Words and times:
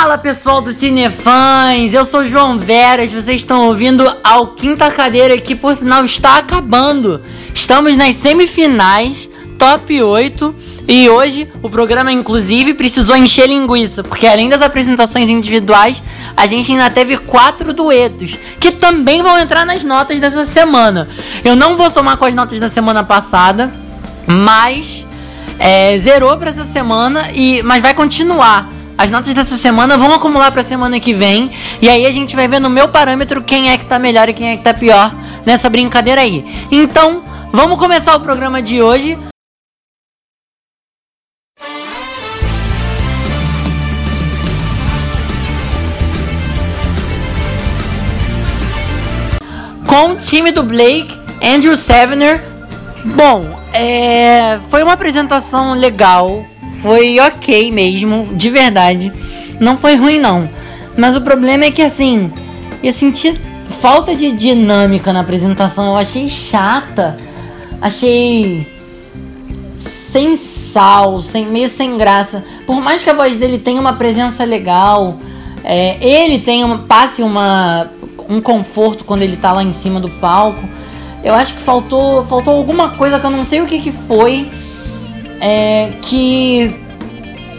Fala 0.00 0.16
pessoal 0.16 0.60
do 0.60 0.72
Cinefãs, 0.72 1.92
eu 1.92 2.04
sou 2.04 2.24
João 2.24 2.56
Veras, 2.56 3.12
vocês 3.12 3.40
estão 3.40 3.66
ouvindo 3.66 4.08
ao 4.22 4.46
Quinta 4.46 4.88
Cadeira 4.92 5.36
que 5.38 5.56
por 5.56 5.74
sinal 5.74 6.04
está 6.04 6.38
acabando. 6.38 7.20
Estamos 7.52 7.96
nas 7.96 8.14
semifinais, 8.14 9.28
top 9.58 10.00
8, 10.00 10.54
e 10.86 11.08
hoje 11.08 11.50
o 11.64 11.68
programa 11.68 12.12
inclusive 12.12 12.74
precisou 12.74 13.16
encher 13.16 13.48
linguiça, 13.48 14.04
porque 14.04 14.28
além 14.28 14.48
das 14.48 14.62
apresentações 14.62 15.28
individuais, 15.28 16.00
a 16.36 16.46
gente 16.46 16.70
ainda 16.70 16.88
teve 16.90 17.16
quatro 17.16 17.72
duetos, 17.72 18.38
que 18.60 18.70
também 18.70 19.20
vão 19.20 19.36
entrar 19.36 19.66
nas 19.66 19.82
notas 19.82 20.20
dessa 20.20 20.46
semana. 20.46 21.08
Eu 21.44 21.56
não 21.56 21.76
vou 21.76 21.90
somar 21.90 22.16
com 22.16 22.24
as 22.24 22.36
notas 22.36 22.60
da 22.60 22.70
semana 22.70 23.02
passada, 23.02 23.74
mas 24.28 25.04
é, 25.58 25.98
zerou 25.98 26.36
para 26.36 26.50
essa 26.50 26.64
semana, 26.64 27.32
e 27.34 27.64
mas 27.64 27.82
vai 27.82 27.94
continuar. 27.94 28.77
As 28.98 29.12
notas 29.12 29.32
dessa 29.32 29.56
semana 29.56 29.96
vão 29.96 30.12
acumular 30.12 30.50
pra 30.50 30.64
semana 30.64 30.98
que 30.98 31.14
vem. 31.14 31.52
E 31.80 31.88
aí 31.88 32.04
a 32.04 32.10
gente 32.10 32.34
vai 32.34 32.48
ver 32.48 32.60
no 32.60 32.68
meu 32.68 32.88
parâmetro 32.88 33.44
quem 33.44 33.70
é 33.70 33.78
que 33.78 33.86
tá 33.86 33.96
melhor 33.96 34.28
e 34.28 34.34
quem 34.34 34.50
é 34.50 34.56
que 34.56 34.64
tá 34.64 34.74
pior 34.74 35.14
nessa 35.46 35.70
brincadeira 35.70 36.20
aí. 36.20 36.44
Então, 36.68 37.22
vamos 37.52 37.78
começar 37.78 38.16
o 38.16 38.20
programa 38.20 38.60
de 38.60 38.82
hoje. 38.82 39.16
Com 49.86 50.10
o 50.10 50.16
time 50.16 50.50
do 50.50 50.64
Blake, 50.64 51.16
Andrew 51.40 51.76
Sevener. 51.76 52.44
Bom, 53.04 53.60
é, 53.72 54.58
foi 54.68 54.82
uma 54.82 54.94
apresentação 54.94 55.74
legal 55.74 56.44
foi 56.82 57.18
ok 57.20 57.70
mesmo, 57.72 58.28
de 58.34 58.50
verdade. 58.50 59.12
Não 59.60 59.76
foi 59.76 59.96
ruim 59.96 60.18
não. 60.18 60.48
Mas 60.96 61.16
o 61.16 61.20
problema 61.20 61.64
é 61.64 61.70
que 61.70 61.82
assim, 61.82 62.32
eu 62.82 62.92
senti 62.92 63.38
falta 63.80 64.14
de 64.14 64.32
dinâmica 64.32 65.12
na 65.12 65.20
apresentação. 65.20 65.88
Eu 65.88 65.96
achei 65.96 66.28
chata. 66.28 67.18
Achei 67.80 68.66
sem 69.78 70.36
sal, 70.36 71.20
sem, 71.20 71.46
meio 71.46 71.68
sem 71.68 71.96
graça. 71.96 72.44
Por 72.66 72.80
mais 72.80 73.02
que 73.02 73.10
a 73.10 73.14
voz 73.14 73.36
dele 73.36 73.58
tenha 73.58 73.80
uma 73.80 73.92
presença 73.92 74.44
legal, 74.44 75.18
é, 75.62 75.96
ele 76.00 76.38
tenha 76.38 76.66
uma, 76.66 76.78
passe 76.78 77.22
uma, 77.22 77.90
um 78.28 78.40
conforto 78.40 79.04
quando 79.04 79.22
ele 79.22 79.36
tá 79.36 79.52
lá 79.52 79.62
em 79.62 79.72
cima 79.72 80.00
do 80.00 80.08
palco. 80.08 80.62
Eu 81.22 81.34
acho 81.34 81.54
que 81.54 81.60
faltou, 81.60 82.24
faltou 82.26 82.56
alguma 82.56 82.90
coisa 82.90 83.20
que 83.20 83.26
eu 83.26 83.30
não 83.30 83.44
sei 83.44 83.60
o 83.60 83.66
que, 83.66 83.80
que 83.80 83.92
foi 83.92 84.48
é, 85.40 85.90
que 86.02 86.74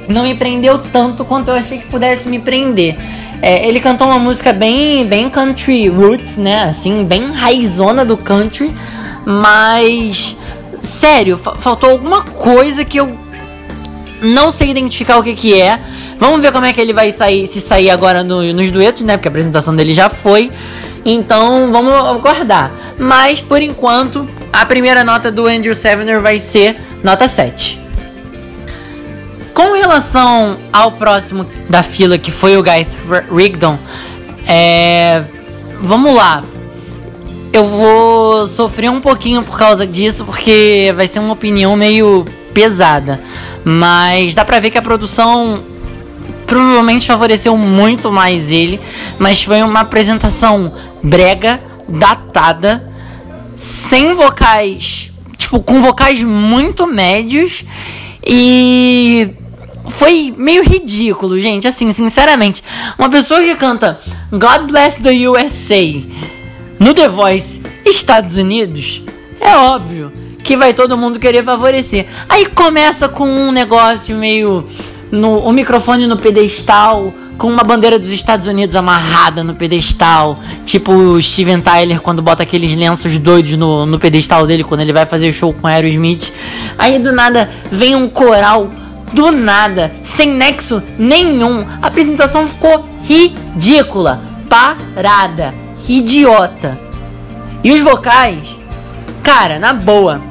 não 0.07 0.23
me 0.23 0.35
prendeu 0.35 0.79
tanto 0.79 1.23
quanto 1.23 1.49
eu 1.49 1.55
achei 1.55 1.77
que 1.77 1.87
pudesse 1.87 2.27
me 2.27 2.39
prender. 2.39 2.97
É, 3.41 3.67
ele 3.67 3.79
cantou 3.79 4.07
uma 4.07 4.19
música 4.19 4.51
bem, 4.51 5.05
bem 5.05 5.29
country 5.29 5.87
roots, 5.87 6.35
né? 6.35 6.63
Assim, 6.63 7.05
bem 7.05 7.31
raizona 7.31 8.03
do 8.03 8.17
country, 8.17 8.73
mas 9.25 10.35
sério, 10.81 11.37
fa 11.37 11.55
faltou 11.55 11.91
alguma 11.91 12.23
coisa 12.23 12.83
que 12.83 12.99
eu 12.99 13.17
não 14.21 14.51
sei 14.51 14.69
identificar 14.69 15.17
o 15.17 15.23
que 15.23 15.35
que 15.35 15.59
é. 15.59 15.79
Vamos 16.17 16.41
ver 16.41 16.51
como 16.51 16.65
é 16.65 16.73
que 16.73 16.81
ele 16.81 16.91
vai 16.91 17.11
sair, 17.11 17.47
se 17.47 17.61
sair 17.61 17.89
agora 17.89 18.23
no, 18.23 18.53
nos 18.53 18.71
duetos, 18.71 19.03
né? 19.03 19.15
Porque 19.15 19.29
a 19.29 19.31
apresentação 19.31 19.73
dele 19.73 19.93
já 19.93 20.09
foi. 20.09 20.51
Então 21.05 21.71
vamos 21.71 21.93
aguardar. 21.93 22.71
Mas 22.97 23.39
por 23.39 23.61
enquanto, 23.61 24.27
a 24.51 24.65
primeira 24.65 25.03
nota 25.05 25.31
do 25.31 25.47
Andrew 25.47 25.73
Sevener 25.73 26.19
vai 26.19 26.37
ser 26.37 26.75
nota 27.01 27.27
7. 27.27 27.68
Com 29.53 29.73
relação 29.73 30.57
ao 30.71 30.91
próximo 30.91 31.45
da 31.69 31.83
fila, 31.83 32.17
que 32.17 32.31
foi 32.31 32.57
o 32.57 32.63
Guy 32.63 32.87
Rigdon, 33.35 33.77
é... 34.47 35.23
vamos 35.81 36.13
lá. 36.15 36.43
Eu 37.51 37.65
vou 37.65 38.47
sofrer 38.47 38.89
um 38.89 39.01
pouquinho 39.01 39.41
por 39.41 39.57
causa 39.57 39.85
disso, 39.85 40.23
porque 40.23 40.93
vai 40.95 41.07
ser 41.07 41.19
uma 41.19 41.33
opinião 41.33 41.75
meio 41.75 42.25
pesada. 42.53 43.21
Mas 43.63 44.35
dá 44.35 44.45
pra 44.45 44.59
ver 44.59 44.69
que 44.69 44.77
a 44.77 44.81
produção 44.81 45.63
provavelmente 46.45 47.07
favoreceu 47.07 47.57
muito 47.57 48.11
mais 48.11 48.51
ele. 48.51 48.79
Mas 49.17 49.43
foi 49.43 49.61
uma 49.63 49.81
apresentação 49.81 50.71
brega, 51.03 51.59
datada, 51.87 52.87
sem 53.55 54.13
vocais 54.13 55.09
tipo, 55.49 55.59
com 55.61 55.81
vocais 55.81 56.21
muito 56.23 56.85
médios 56.85 57.65
e 58.25 59.33
foi 59.87 60.33
meio 60.37 60.63
ridículo, 60.63 61.39
gente. 61.39 61.67
Assim, 61.67 61.91
sinceramente, 61.91 62.63
uma 62.97 63.09
pessoa 63.09 63.41
que 63.41 63.55
canta 63.55 63.99
God 64.31 64.69
Bless 64.69 65.01
the 65.01 65.27
USA 65.27 66.01
no 66.79 66.93
The 66.93 67.09
Voice 67.09 67.61
Estados 67.85 68.37
Unidos, 68.37 69.01
é 69.41 69.55
óbvio 69.55 70.11
que 70.43 70.55
vai 70.55 70.73
todo 70.73 70.97
mundo 70.97 71.19
querer 71.19 71.43
favorecer. 71.43 72.07
Aí 72.27 72.45
começa 72.45 73.09
com 73.09 73.27
um 73.27 73.51
negócio 73.51 74.15
meio 74.15 74.65
no 75.11 75.39
o 75.39 75.51
microfone 75.51 76.07
no 76.07 76.17
pedestal, 76.17 77.13
com 77.39 77.47
uma 77.47 77.63
bandeira 77.63 77.97
dos 77.97 78.09
Estados 78.09 78.47
Unidos 78.47 78.75
amarrada 78.75 79.43
no 79.45 79.55
pedestal, 79.55 80.37
tipo 80.65 80.91
o 80.91 81.21
Steven 81.21 81.61
Tyler 81.61 82.01
quando 82.01 82.21
bota 82.21 82.43
aqueles 82.43 82.75
lenços 82.75 83.17
doidos 83.17 83.53
no, 83.53 83.85
no 83.85 83.97
pedestal 83.97 84.45
dele 84.45 84.63
quando 84.63 84.81
ele 84.81 84.91
vai 84.91 85.05
fazer 85.05 85.31
show 85.31 85.53
com 85.53 85.65
Aerosmith. 85.65 86.33
Aí 86.77 86.99
do 86.99 87.13
nada 87.13 87.49
vem 87.71 87.95
um 87.95 88.09
coral, 88.09 88.69
do 89.13 89.31
nada, 89.31 89.91
sem 90.03 90.33
nexo 90.33 90.83
nenhum. 90.99 91.65
A 91.81 91.87
apresentação 91.87 92.45
ficou 92.45 92.85
ridícula, 93.03 94.21
parada, 94.49 95.55
idiota. 95.87 96.77
E 97.63 97.71
os 97.71 97.79
vocais, 97.81 98.59
cara, 99.23 99.57
na 99.57 99.71
boa, 99.71 100.21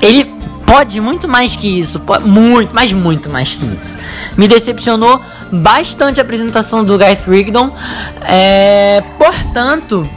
ele 0.00 0.32
pode 0.72 1.02
muito 1.02 1.28
mais 1.28 1.54
que 1.54 1.68
isso, 1.68 2.00
pode, 2.00 2.26
muito, 2.26 2.74
mas 2.74 2.94
muito 2.94 3.28
mais 3.28 3.54
que 3.54 3.62
isso. 3.66 3.98
Me 4.38 4.48
decepcionou 4.48 5.20
bastante 5.52 6.18
a 6.18 6.22
apresentação 6.22 6.82
do 6.82 6.96
Guy 6.96 7.18
Rigdon. 7.28 7.76
É, 8.22 9.02
portanto, 9.18 10.08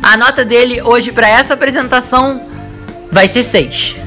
a 0.00 0.16
nota 0.16 0.44
dele 0.44 0.80
hoje 0.80 1.10
para 1.10 1.28
essa 1.28 1.54
apresentação 1.54 2.42
vai 3.10 3.26
ser 3.26 3.42
6. 3.42 3.98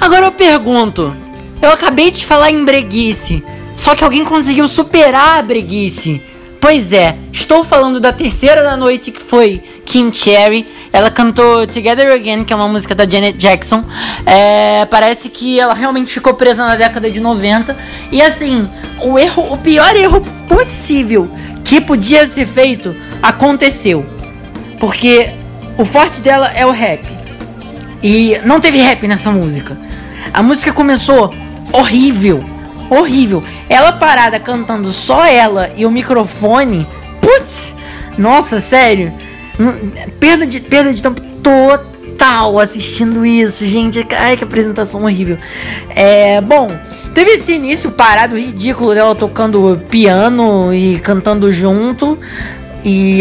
Agora 0.00 0.26
eu 0.26 0.32
pergunto, 0.32 1.14
eu 1.62 1.70
acabei 1.70 2.10
de 2.10 2.26
falar 2.26 2.50
em 2.50 2.64
breguice, 2.64 3.44
só 3.76 3.94
que 3.94 4.02
alguém 4.02 4.24
conseguiu 4.24 4.66
superar 4.66 5.38
a 5.38 5.42
breguice. 5.42 6.20
Pois 6.60 6.92
é, 6.92 7.16
estou 7.32 7.62
falando 7.62 8.00
da 8.00 8.12
terceira 8.12 8.64
da 8.64 8.76
noite 8.76 9.12
que 9.12 9.22
foi 9.22 9.62
Kim 9.90 10.12
Cherry 10.12 10.64
ela 10.92 11.10
cantou 11.10 11.66
Together 11.66 12.12
Again, 12.12 12.44
que 12.44 12.52
é 12.52 12.56
uma 12.56 12.68
música 12.68 12.94
da 12.94 13.08
Janet 13.08 13.36
Jackson. 13.36 13.82
É, 14.24 14.84
parece 14.86 15.28
que 15.28 15.58
ela 15.58 15.74
realmente 15.74 16.12
ficou 16.12 16.34
presa 16.34 16.64
na 16.64 16.76
década 16.76 17.10
de 17.10 17.18
90. 17.18 17.76
E 18.12 18.22
assim, 18.22 18.68
o 19.02 19.18
erro, 19.18 19.52
o 19.52 19.58
pior 19.58 19.94
erro 19.96 20.20
possível 20.48 21.28
que 21.64 21.80
podia 21.80 22.24
ser 22.26 22.46
feito 22.46 22.94
aconteceu. 23.20 24.06
Porque 24.78 25.30
o 25.76 25.84
forte 25.84 26.20
dela 26.20 26.50
é 26.54 26.64
o 26.64 26.70
rap. 26.70 27.04
E 28.00 28.40
não 28.44 28.60
teve 28.60 28.78
rap 28.78 29.06
nessa 29.08 29.32
música. 29.32 29.76
A 30.32 30.40
música 30.40 30.72
começou 30.72 31.34
horrível. 31.72 32.44
Horrível. 32.88 33.42
Ela 33.68 33.92
parada 33.92 34.38
cantando 34.38 34.92
só 34.92 35.24
ela 35.24 35.70
e 35.76 35.84
o 35.84 35.90
microfone. 35.90 36.86
Putz! 37.20 37.74
Nossa, 38.16 38.60
sério. 38.60 39.12
Perda 40.18 40.46
de, 40.46 40.60
perda 40.60 40.92
de 40.92 41.02
tempo 41.02 41.20
total 41.42 42.58
assistindo 42.58 43.24
isso, 43.24 43.66
gente. 43.66 44.06
Ai, 44.18 44.36
que 44.36 44.44
apresentação 44.44 45.02
horrível. 45.04 45.38
É, 45.88 46.40
bom, 46.40 46.68
teve 47.14 47.32
esse 47.32 47.52
início 47.52 47.90
parado 47.90 48.38
ridículo 48.38 48.94
dela 48.94 49.14
tocando 49.14 49.80
piano 49.88 50.72
e 50.72 50.98
cantando 51.00 51.52
junto. 51.52 52.18
E, 52.82 53.20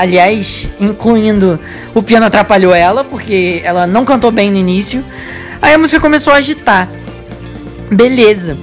aliás, 0.00 0.68
incluindo 0.80 1.60
o 1.94 2.02
piano 2.02 2.26
atrapalhou 2.26 2.74
ela, 2.74 3.04
porque 3.04 3.60
ela 3.64 3.86
não 3.86 4.04
cantou 4.04 4.32
bem 4.32 4.50
no 4.50 4.56
início. 4.56 5.04
Aí 5.62 5.74
a 5.74 5.78
música 5.78 6.00
começou 6.00 6.32
a 6.32 6.36
agitar. 6.36 6.88
Beleza. 7.90 8.56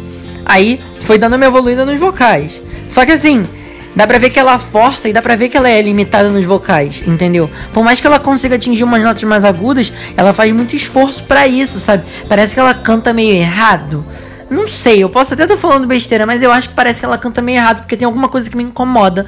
Aí 0.46 0.80
foi 1.02 1.18
dando 1.18 1.36
uma 1.36 1.46
evoluída 1.46 1.86
nos 1.86 2.00
vocais. 2.00 2.62
Só 2.90 3.06
que 3.06 3.12
assim, 3.14 3.46
Dá 3.96 4.06
pra 4.06 4.18
ver 4.18 4.30
que 4.30 4.40
ela 4.40 4.60
força 4.60 5.10
e 5.10 5.14
dá 5.14 5.22
pra 5.22 5.36
ver 5.36 5.50
que 5.50 5.58
ela 5.58 5.70
é 5.70 5.82
limitada 5.82 6.30
nos 6.30 6.46
vocais, 6.46 7.02
entendeu? 7.08 7.50
Por 7.74 7.84
mais 7.84 8.00
que 8.00 8.06
ela 8.06 8.20
consiga 8.20 8.56
atingir 8.56 8.84
umas 8.84 9.02
notas 9.02 9.24
mais 9.24 9.44
agudas, 9.44 9.92
ela 10.16 10.34
faz 10.34 10.52
muito 10.52 10.76
esforço 10.76 11.24
para 11.24 11.48
isso, 11.48 11.80
sabe? 11.80 12.04
Parece 12.30 12.54
que 12.54 12.60
ela 12.60 12.74
canta 12.74 13.14
meio 13.14 13.34
errado. 13.34 14.06
Não 14.50 14.68
sei, 14.68 15.04
eu 15.04 15.10
posso 15.10 15.34
até 15.34 15.44
estar 15.44 15.58
falando 15.58 15.88
besteira, 15.88 16.26
mas 16.26 16.42
eu 16.42 16.52
acho 16.52 16.70
que 16.70 16.76
parece 16.76 17.00
que 17.00 17.06
ela 17.06 17.18
canta 17.18 17.42
meio 17.42 17.58
errado, 17.58 17.80
porque 17.80 17.98
tem 17.98 18.06
alguma 18.06 18.30
coisa 18.30 18.50
que 18.50 18.56
me 18.56 18.64
incomoda 18.64 19.26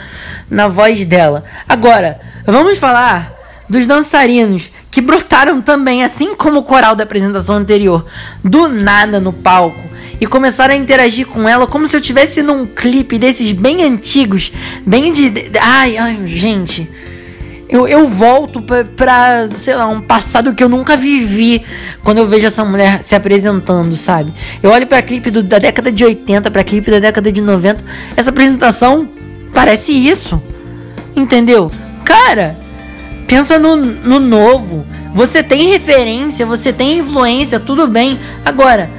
na 0.49 0.67
voz 0.67 1.03
dela. 1.03 1.43
Agora, 1.67 2.19
vamos 2.45 2.77
falar 2.77 3.33
dos 3.67 3.85
dançarinos 3.85 4.71
que 4.89 5.01
brotaram 5.01 5.61
também, 5.61 6.03
assim 6.03 6.35
como 6.35 6.59
o 6.59 6.63
coral 6.63 6.95
da 6.95 7.03
apresentação 7.03 7.55
anterior, 7.55 8.05
do 8.43 8.69
nada 8.69 9.19
no 9.19 9.33
palco 9.33 9.89
e 10.19 10.27
começaram 10.27 10.73
a 10.73 10.77
interagir 10.77 11.25
com 11.27 11.47
ela 11.47 11.65
como 11.65 11.87
se 11.87 11.95
eu 11.95 12.01
tivesse 12.01 12.41
num 12.41 12.65
clipe 12.65 13.17
desses 13.17 13.51
bem 13.51 13.83
antigos, 13.83 14.51
bem 14.85 15.11
de. 15.11 15.51
Ai, 15.59 15.97
ai, 15.97 16.19
gente. 16.25 16.89
Eu, 17.69 17.87
eu 17.87 18.07
volto 18.07 18.63
pra, 18.63 18.83
pra, 18.83 19.47
sei 19.49 19.75
lá, 19.75 19.85
um 19.85 20.01
passado 20.01 20.55
que 20.55 20.63
eu 20.63 20.67
nunca 20.67 20.97
vivi 20.97 21.63
quando 22.03 22.17
eu 22.17 22.27
vejo 22.27 22.47
essa 22.47 22.65
mulher 22.65 23.03
se 23.03 23.13
apresentando, 23.13 23.95
sabe? 23.95 24.33
Eu 24.63 24.71
olho 24.71 24.87
pra 24.87 25.03
clipe 25.03 25.29
do, 25.29 25.43
da 25.43 25.59
década 25.59 25.91
de 25.91 26.03
80, 26.03 26.49
pra 26.49 26.63
clipe 26.63 26.89
da 26.89 26.97
década 26.97 27.31
de 27.31 27.41
90. 27.41 27.83
Essa 28.17 28.31
apresentação 28.31 29.07
parece 29.53 29.91
isso. 29.91 30.41
Entendeu? 31.15 31.71
Cara, 32.03 32.57
pensa 33.27 33.59
no, 33.59 33.75
no 33.75 34.19
novo. 34.19 34.83
Você 35.13 35.43
tem 35.43 35.69
referência, 35.69 36.47
você 36.47 36.73
tem 36.73 36.97
influência, 36.97 37.59
tudo 37.59 37.87
bem. 37.87 38.19
Agora, 38.43 38.89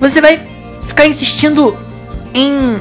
você 0.00 0.20
vai 0.20 0.55
ficar 0.86 1.06
insistindo 1.06 1.76
em, 2.34 2.80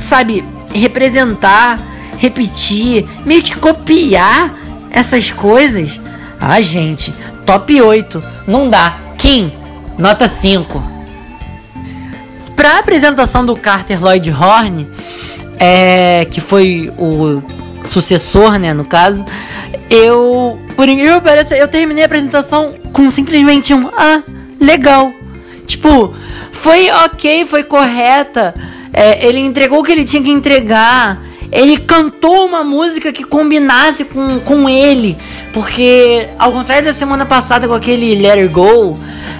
sabe, 0.00 0.44
representar 0.74 1.96
repetir, 2.16 3.06
meio 3.24 3.42
que 3.42 3.56
copiar 3.56 4.54
essas 4.90 5.30
coisas. 5.30 6.00
Ah, 6.40 6.60
gente, 6.60 7.12
top 7.44 7.80
8, 7.80 8.22
não 8.46 8.68
dá. 8.68 8.96
Kim, 9.18 9.52
nota 9.98 10.28
5. 10.28 10.82
Pra 12.54 12.78
apresentação 12.78 13.44
do 13.44 13.54
Carter 13.54 14.02
Lloyd 14.02 14.30
Horn, 14.30 14.88
é, 15.58 16.26
que 16.30 16.40
foi 16.40 16.92
o 16.98 17.42
sucessor, 17.84 18.58
né, 18.58 18.74
no 18.74 18.84
caso, 18.84 19.24
eu, 19.88 20.58
por 20.74 20.88
incrível 20.88 21.20
que 21.20 21.28
pareça, 21.28 21.56
eu 21.56 21.68
terminei 21.68 22.02
a 22.02 22.06
apresentação 22.06 22.74
com 22.92 23.10
simplesmente 23.10 23.72
um 23.72 23.88
ah, 23.96 24.22
legal. 24.60 25.12
Tipo, 25.66 26.14
foi 26.66 26.90
ok, 26.90 27.46
foi 27.46 27.62
correta. 27.62 28.52
É, 28.92 29.24
ele 29.24 29.38
entregou 29.38 29.78
o 29.78 29.84
que 29.84 29.92
ele 29.92 30.04
tinha 30.04 30.20
que 30.20 30.30
entregar 30.30 31.22
ele 31.52 31.76
cantou 31.76 32.44
uma 32.44 32.64
música 32.64 33.12
que 33.12 33.22
combinasse 33.22 34.04
com, 34.04 34.40
com 34.40 34.68
ele. 34.68 35.16
Porque, 35.52 36.28
ao 36.38 36.50
contrário 36.50 36.84
da 36.84 36.92
semana 36.92 37.24
passada 37.24 37.68
com 37.68 37.74
aquele 37.74 38.16
Let 38.16 38.38
It 38.38 38.48
Go, 38.48 38.98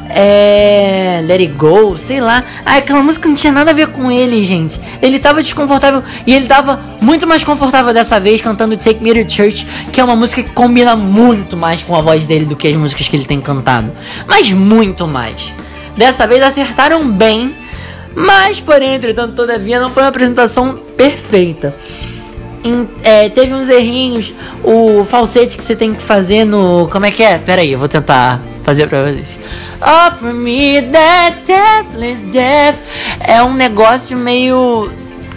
é. 0.09 1.21
Let 1.27 1.41
It 1.41 1.53
Go, 1.55 1.99
sei 1.99 2.21
lá. 2.21 2.45
Ah, 2.65 2.77
aquela 2.77 3.03
música 3.03 3.27
não 3.27 3.35
tinha 3.35 3.53
nada 3.53 3.73
a 3.73 3.75
ver 3.75 3.89
com 3.89 4.11
ele, 4.11 4.45
gente. 4.45 4.81
Ele 5.03 5.19
tava 5.19 5.43
desconfortável 5.43 6.03
e 6.27 6.33
ele 6.33 6.47
tava 6.47 6.81
muito 7.01 7.27
mais 7.27 7.43
confortável 7.43 7.93
dessa 7.93 8.21
vez 8.21 8.41
cantando 8.41 8.77
Take 8.77 9.03
Me 9.03 9.13
to 9.25 9.31
Church, 9.31 9.67
que 9.93 10.01
é 10.01 10.05
uma 10.05 10.17
música 10.17 10.43
que 10.43 10.51
combina 10.51 10.95
muito 10.95 11.57
mais 11.57 11.83
com 11.83 11.97
a 11.97 12.01
voz 12.01 12.25
dele 12.25 12.45
do 12.45 12.55
que 12.55 12.69
as 12.69 12.77
músicas 12.77 13.09
que 13.09 13.17
ele 13.17 13.25
tem 13.25 13.41
cantado. 13.41 13.91
Mas 14.29 14.53
muito 14.53 15.09
mais. 15.09 15.53
Dessa 15.97 16.27
vez 16.27 16.43
acertaram 16.43 17.09
bem 17.09 17.55
mas, 18.17 18.59
porém, 18.59 18.95
entretanto, 18.95 19.35
todavia, 19.35 19.79
não 19.79 19.91
foi 19.91 20.03
uma 20.03 20.09
apresentação 20.09 20.79
perfeita. 20.97 21.77
É, 23.03 23.29
teve 23.29 23.53
uns 23.53 23.69
errinhos, 23.69 24.35
o 24.65 25.05
falsete 25.05 25.55
que 25.55 25.63
você 25.63 25.77
tem 25.77 25.95
que 25.95 26.03
fazer 26.03 26.47
no. 26.47 26.89
Como 26.91 27.05
é 27.05 27.11
que 27.11 27.23
é? 27.23 27.37
Pera 27.37 27.61
aí, 27.61 27.73
eu 27.73 27.79
vou 27.79 27.89
tentar 27.89 28.41
fazer 28.65 28.89
pra 28.89 29.03
vocês. 29.03 29.29
Offer 29.83 30.33
me 30.33 30.81
that 30.81 31.43
deathless 31.47 32.23
death. 32.23 32.77
É 33.21 33.43
um 33.43 33.53
negócio 33.53 34.17
meio. 34.17 34.91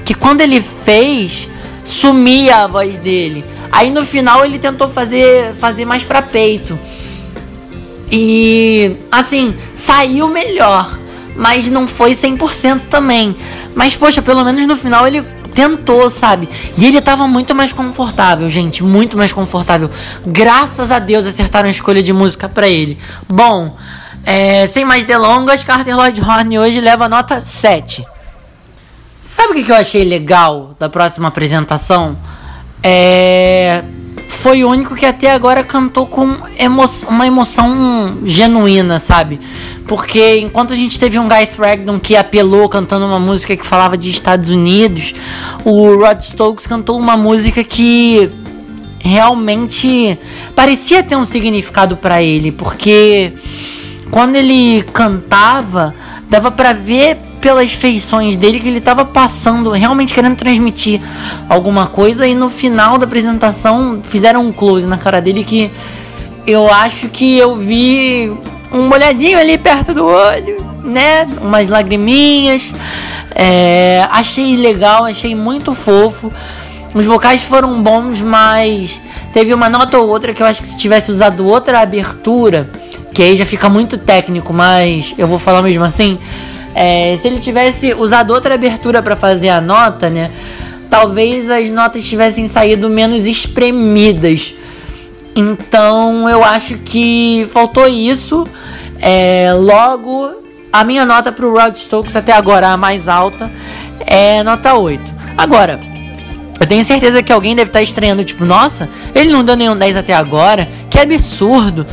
que 0.06 0.14
quando 0.14 0.40
ele 0.40 0.62
fez, 0.62 1.50
sumia 1.84 2.64
a 2.64 2.68
voz 2.68 2.98
dele. 2.98 3.44
Aí 3.70 3.92
no 3.92 4.06
final 4.06 4.46
ele 4.46 4.58
tentou 4.58 4.88
fazer, 4.88 5.54
fazer 5.60 5.84
mais 5.84 6.02
pra 6.02 6.22
peito. 6.22 6.80
E 8.12 8.98
assim, 9.12 9.56
saiu 9.76 10.28
melhor 10.28 11.00
mas 11.40 11.70
não 11.70 11.88
foi 11.88 12.12
100% 12.12 12.82
também. 12.90 13.36
Mas 13.74 13.96
poxa, 13.96 14.22
pelo 14.22 14.44
menos 14.44 14.68
no 14.68 14.76
final 14.76 15.08
ele 15.08 15.24
tentou, 15.56 16.10
sabe? 16.10 16.50
E 16.78 16.86
ele 16.86 17.02
tava 17.02 17.28
muito 17.28 17.56
mais 17.56 17.72
confortável, 17.72 18.50
gente, 18.50 18.84
muito 18.84 19.18
mais 19.18 19.32
confortável. 19.32 19.90
Graças 20.26 20.92
a 20.92 21.00
Deus 21.00 21.26
acertaram 21.26 21.68
a 21.68 21.72
escolha 21.72 22.04
de 22.04 22.12
música 22.12 22.50
para 22.50 22.68
ele. 22.68 22.98
Bom, 23.28 23.76
é, 24.26 24.68
sem 24.68 24.84
mais 24.84 25.06
delongas, 25.06 25.64
Carter 25.64 25.96
Lloyd 25.96 26.22
Horn 26.22 26.60
hoje 26.60 26.82
leva 26.82 27.08
nota 27.08 27.40
7. 27.40 28.06
Sabe 29.22 29.62
o 29.62 29.66
que 29.66 29.72
eu 29.72 29.76
achei 29.76 30.04
legal 30.04 30.76
da 30.78 30.90
próxima 30.90 31.30
apresentação? 31.30 32.18
É 32.84 33.82
foi 34.40 34.64
o 34.64 34.70
único 34.70 34.96
que 34.96 35.06
até 35.06 35.34
agora 35.34 35.66
cantou 35.66 36.08
com 36.08 36.38
emo 36.58 36.86
uma 37.10 37.28
emoção 37.28 38.20
genuína, 38.24 38.98
sabe? 38.98 39.38
Porque 39.86 40.38
enquanto 40.38 40.72
a 40.72 40.78
gente 40.78 40.98
teve 40.98 41.20
um 41.20 41.28
Guy 41.28 41.46
Thragdon 41.46 42.00
que 42.00 42.16
apelou 42.16 42.70
cantando 42.70 43.06
uma 43.06 43.20
música 43.20 43.58
que 43.58 43.66
falava 43.66 43.98
de 43.98 44.10
Estados 44.10 44.50
Unidos, 44.50 45.14
o 45.66 45.94
Rod 45.98 46.22
Stokes 46.22 46.66
cantou 46.66 46.98
uma 46.98 47.18
música 47.18 47.66
que 47.66 48.32
realmente 49.00 50.18
parecia 50.56 51.04
ter 51.04 51.18
um 51.18 51.26
significado 51.26 51.98
para 51.98 52.24
ele, 52.24 52.50
porque 52.50 53.34
quando 54.10 54.38
ele 54.38 54.84
cantava, 54.94 55.94
dava 56.30 56.50
para 56.50 56.72
ver 56.72 57.18
pelas 57.40 57.72
feições 57.72 58.36
dele 58.36 58.60
que 58.60 58.68
ele 58.68 58.78
estava 58.80 59.04
passando, 59.06 59.72
realmente 59.72 60.14
querendo 60.14 60.36
transmitir 60.36 61.02
alguma 61.48 61.88
coisa 61.88 62.28
e 62.28 62.36
no 62.36 62.50
final 62.50 62.98
da 62.98 63.06
apresentação 63.06 64.02
fizeram 64.04 64.46
um 64.46 64.52
close 64.52 64.86
na 64.86 64.98
cara 64.98 65.22
dele 65.22 65.44
que 65.44 65.72
eu 66.46 66.72
acho 66.72 67.10
que 67.10 67.38
eu 67.38 67.56
vi 67.56 68.32
um 68.72 68.88
molhadinho 68.88 69.38
ali 69.38 69.58
perto 69.58 69.94
do 69.94 70.06
olho, 70.06 70.58
né? 70.84 71.28
Umas 71.42 71.70
lagriminhas. 71.70 72.74
É, 73.36 74.08
achei 74.12 74.56
legal, 74.56 75.06
achei 75.06 75.36
muito 75.36 75.74
fofo. 75.74 76.32
Os 76.94 77.06
vocais 77.06 77.44
foram 77.44 77.82
bons, 77.82 78.22
mas 78.22 79.00
teve 79.32 79.54
uma 79.54 79.70
nota 79.70 79.98
ou 80.00 80.08
outra 80.10 80.34
que 80.34 80.42
eu 80.42 80.48
acho 80.48 80.62
que 80.62 80.68
se 80.68 80.78
tivesse 80.78 81.12
usado 81.12 81.46
outra 81.46 81.82
abertura, 81.82 82.70
que 83.14 83.22
aí 83.22 83.36
já 83.36 83.46
fica 83.46 83.70
muito 83.70 83.98
técnico, 83.98 84.52
mas 84.52 85.14
eu 85.18 85.28
vou 85.28 85.38
falar 85.38 85.62
mesmo 85.62 85.84
assim 85.84 86.18
é, 86.75 87.16
se 87.18 87.27
ele 87.27 87.39
tivesse 87.39 87.94
usado 87.94 88.31
outra 88.31 88.56
abertura 88.56 89.01
para 89.01 89.16
fazer 89.16 89.50
a 89.50 89.60
nota, 89.62 90.10
né? 90.10 90.31
Talvez 90.89 91.50
as 91.50 91.69
notas 91.69 92.04
tivessem 92.04 92.48
saído 92.48 92.89
menos 92.89 93.25
espremidas. 93.25 94.54
Então 95.36 96.30
eu 96.30 96.44
acho 96.44 96.77
que 96.80 97.48
faltou 97.51 97.88
isso. 97.88 98.48
É, 99.00 99.54
logo, 99.54 100.31
a 100.71 100.83
minha 100.83 101.06
nota 101.06 101.31
pro 101.31 101.54
Rod 101.54 101.75
Stokes 101.75 102.16
até 102.16 102.33
agora, 102.33 102.69
a 102.69 102.77
mais 102.77 103.07
alta, 103.07 103.51
é 104.00 104.44
nota 104.44 104.74
8. 104.74 105.13
Agora, 105.38 105.80
eu 106.59 106.68
tenho 106.68 106.83
certeza 106.83 107.23
que 107.23 107.31
alguém 107.31 107.56
deve 107.56 107.69
estar 107.69 107.81
estranhando, 107.81 108.26
tipo, 108.26 108.45
nossa, 108.45 108.90
ele 109.16 109.31
não 109.31 109.44
deu 109.44 109.56
nenhum 109.56 109.78
10 109.78 109.95
até 109.95 110.14
agora, 110.14 110.68
que 110.90 110.99
absurdo. 110.99 111.88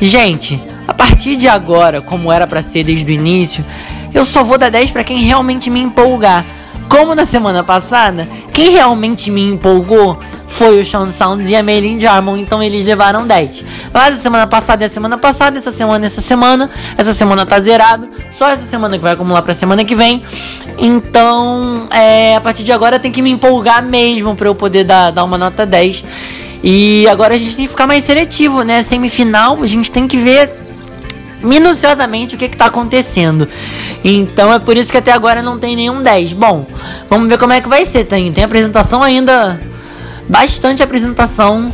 Gente, 0.00 0.60
a 0.86 0.92
partir 0.92 1.36
de 1.36 1.46
agora, 1.46 2.00
como 2.00 2.32
era 2.32 2.46
para 2.46 2.62
ser 2.62 2.82
desde 2.82 3.04
o 3.04 3.14
início, 3.14 3.64
eu 4.12 4.24
só 4.24 4.42
vou 4.42 4.58
dar 4.58 4.70
10 4.70 4.90
para 4.90 5.04
quem 5.04 5.20
realmente 5.20 5.70
me 5.70 5.80
empolgar. 5.80 6.44
Como 6.88 7.14
na 7.14 7.26
semana 7.26 7.62
passada, 7.62 8.26
quem 8.52 8.70
realmente 8.70 9.30
me 9.30 9.42
empolgou 9.42 10.18
foi 10.46 10.80
o 10.80 10.86
Sean 10.86 11.12
Sounds 11.12 11.48
e 11.48 11.54
a 11.54 11.62
Maylin 11.62 12.00
Jarmon, 12.00 12.36
então 12.38 12.62
eles 12.62 12.84
levaram 12.84 13.26
10. 13.26 13.62
Mas 13.92 14.14
a 14.14 14.18
semana 14.18 14.46
passada 14.46 14.82
e 14.82 14.86
a 14.86 14.88
semana 14.88 15.18
passada, 15.18 15.58
essa 15.58 15.70
semana 15.70 16.06
e 16.06 16.08
essa 16.08 16.22
semana, 16.22 16.70
essa 16.96 17.12
semana 17.12 17.44
tá 17.44 17.60
zerado, 17.60 18.08
só 18.32 18.48
essa 18.48 18.64
semana 18.64 18.96
que 18.96 19.04
vai 19.04 19.12
acumular 19.12 19.42
pra 19.42 19.54
semana 19.54 19.84
que 19.84 19.94
vem. 19.94 20.22
Então, 20.78 21.86
é, 21.90 22.36
a 22.36 22.40
partir 22.40 22.64
de 22.64 22.72
agora 22.72 22.98
tem 22.98 23.12
que 23.12 23.20
me 23.20 23.30
empolgar 23.30 23.84
mesmo 23.84 24.34
para 24.34 24.48
eu 24.48 24.54
poder 24.54 24.84
dar, 24.84 25.10
dar 25.10 25.24
uma 25.24 25.36
nota 25.36 25.66
10. 25.66 26.04
E 26.64 27.06
agora 27.08 27.34
a 27.34 27.38
gente 27.38 27.54
tem 27.54 27.66
que 27.66 27.70
ficar 27.70 27.86
mais 27.86 28.02
seletivo, 28.02 28.62
né? 28.62 28.82
Semifinal, 28.82 29.62
a 29.62 29.66
gente 29.66 29.92
tem 29.92 30.08
que 30.08 30.16
ver 30.16 30.50
minuciosamente 31.42 32.34
o 32.34 32.38
que 32.38 32.46
está 32.46 32.66
acontecendo. 32.66 33.48
Então 34.04 34.52
é 34.52 34.58
por 34.58 34.76
isso 34.76 34.90
que 34.90 34.98
até 34.98 35.12
agora 35.12 35.42
não 35.42 35.58
tem 35.58 35.76
nenhum 35.76 36.02
10. 36.02 36.32
Bom, 36.32 36.66
vamos 37.08 37.28
ver 37.28 37.38
como 37.38 37.52
é 37.52 37.60
que 37.60 37.68
vai 37.68 37.84
ser. 37.84 38.04
Tem, 38.04 38.32
tem 38.32 38.44
apresentação 38.44 39.02
ainda. 39.02 39.60
Bastante 40.28 40.82
apresentação 40.82 41.72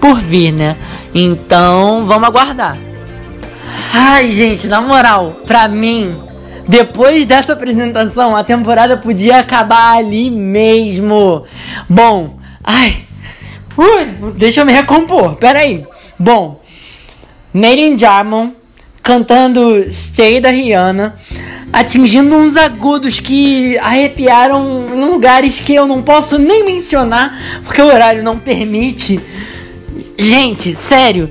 por 0.00 0.18
vir, 0.18 0.52
né? 0.52 0.76
Então 1.14 2.04
vamos 2.06 2.28
aguardar. 2.28 2.76
Ai, 3.94 4.30
gente, 4.30 4.66
na 4.66 4.80
moral, 4.80 5.36
pra 5.46 5.68
mim, 5.68 6.16
depois 6.66 7.24
dessa 7.26 7.52
apresentação, 7.52 8.34
a 8.34 8.42
temporada 8.42 8.96
podia 8.96 9.38
acabar 9.38 9.96
ali 9.96 10.30
mesmo. 10.30 11.44
Bom, 11.88 12.38
ai. 12.64 13.04
Ui, 13.76 14.32
deixa 14.36 14.60
eu 14.60 14.66
me 14.66 14.72
recompor. 14.72 15.36
Pera 15.36 15.60
aí. 15.60 15.86
Bom, 16.18 16.60
Made 17.54 17.78
in 17.78 17.98
cantando 19.02 19.84
Stay 19.90 20.40
da 20.40 20.50
Rihanna, 20.50 21.16
atingindo 21.72 22.36
uns 22.36 22.56
agudos 22.56 23.18
que 23.18 23.76
arrepiaram 23.78 24.86
em 24.94 25.04
lugares 25.04 25.60
que 25.60 25.74
eu 25.74 25.86
não 25.86 26.02
posso 26.02 26.38
nem 26.38 26.64
mencionar, 26.64 27.60
porque 27.64 27.82
o 27.82 27.86
horário 27.86 28.22
não 28.22 28.38
permite. 28.38 29.20
Gente, 30.18 30.74
sério, 30.74 31.30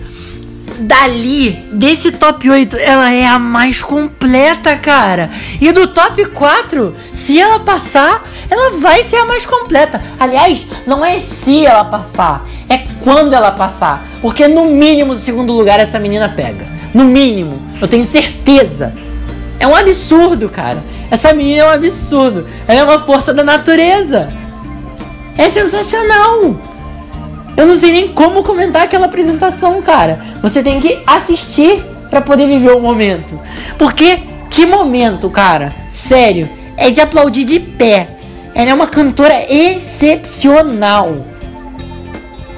dali, 0.79 1.51
desse 1.71 2.11
top 2.11 2.49
8, 2.49 2.75
ela 2.77 3.11
é 3.13 3.25
a 3.25 3.39
mais 3.39 3.81
completa, 3.81 4.75
cara. 4.75 5.29
E 5.59 5.71
do 5.71 5.87
top 5.87 6.25
4, 6.25 6.95
se 7.13 7.39
ela 7.39 7.59
passar, 7.59 8.27
ela 8.49 8.77
vai 8.79 9.03
ser 9.03 9.17
a 9.17 9.25
mais 9.25 9.45
completa. 9.45 10.01
Aliás, 10.19 10.67
não 10.85 11.05
é 11.05 11.19
se 11.19 11.65
ela 11.65 11.85
passar, 11.85 12.45
é 12.67 12.79
quando 13.01 13.33
ela 13.33 13.51
passar. 13.51 14.05
Porque 14.21 14.47
no 14.47 14.65
mínimo, 14.65 15.15
segundo 15.15 15.53
lugar, 15.53 15.79
essa 15.79 15.99
menina 15.99 16.27
pega. 16.27 16.80
No 16.93 17.03
mínimo, 17.05 17.59
eu 17.81 17.87
tenho 17.87 18.05
certeza. 18.05 18.93
É 19.59 19.67
um 19.67 19.75
absurdo, 19.75 20.49
cara. 20.49 20.83
Essa 21.09 21.33
menina 21.33 21.61
é 21.61 21.65
um 21.67 21.71
absurdo. 21.71 22.47
Ela 22.67 22.79
é 22.79 22.83
uma 22.83 22.99
força 22.99 23.33
da 23.33 23.43
natureza. 23.43 24.27
É 25.37 25.49
sensacional. 25.49 26.55
Eu 27.55 27.67
não 27.67 27.77
sei 27.77 27.91
nem 27.91 28.07
como 28.09 28.43
comentar 28.43 28.83
aquela 28.83 29.05
apresentação, 29.05 29.81
cara. 29.81 30.19
Você 30.41 30.63
tem 30.63 30.79
que 30.79 31.01
assistir 31.05 31.83
para 32.09 32.21
poder 32.21 32.47
viver 32.47 32.71
o 32.71 32.79
momento. 32.79 33.39
Porque 33.77 34.23
que 34.49 34.65
momento, 34.65 35.29
cara? 35.29 35.73
Sério, 35.91 36.49
é 36.77 36.89
de 36.89 36.99
aplaudir 36.99 37.45
de 37.45 37.59
pé. 37.59 38.07
Ela 38.53 38.71
é 38.71 38.73
uma 38.73 38.87
cantora 38.87 39.33
excepcional. 39.49 41.25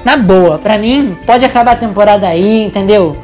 Na 0.04 0.16
boa, 0.16 0.58
pra 0.58 0.76
mim, 0.76 1.16
pode 1.24 1.44
acabar 1.44 1.72
a 1.72 1.76
temporada 1.76 2.26
aí, 2.26 2.62
entendeu? 2.62 3.16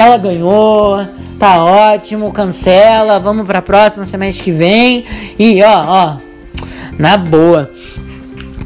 Ela 0.00 0.16
ganhou, 0.16 1.06
tá 1.38 1.62
ótimo, 1.62 2.32
cancela, 2.32 3.18
vamos 3.18 3.46
pra 3.46 3.60
próxima 3.60 4.04
semestre 4.04 4.44
que 4.44 4.52
vem. 4.52 5.04
E 5.38 5.62
ó, 5.62 5.84
ó, 5.86 6.16
na 6.98 7.16
boa. 7.16 7.70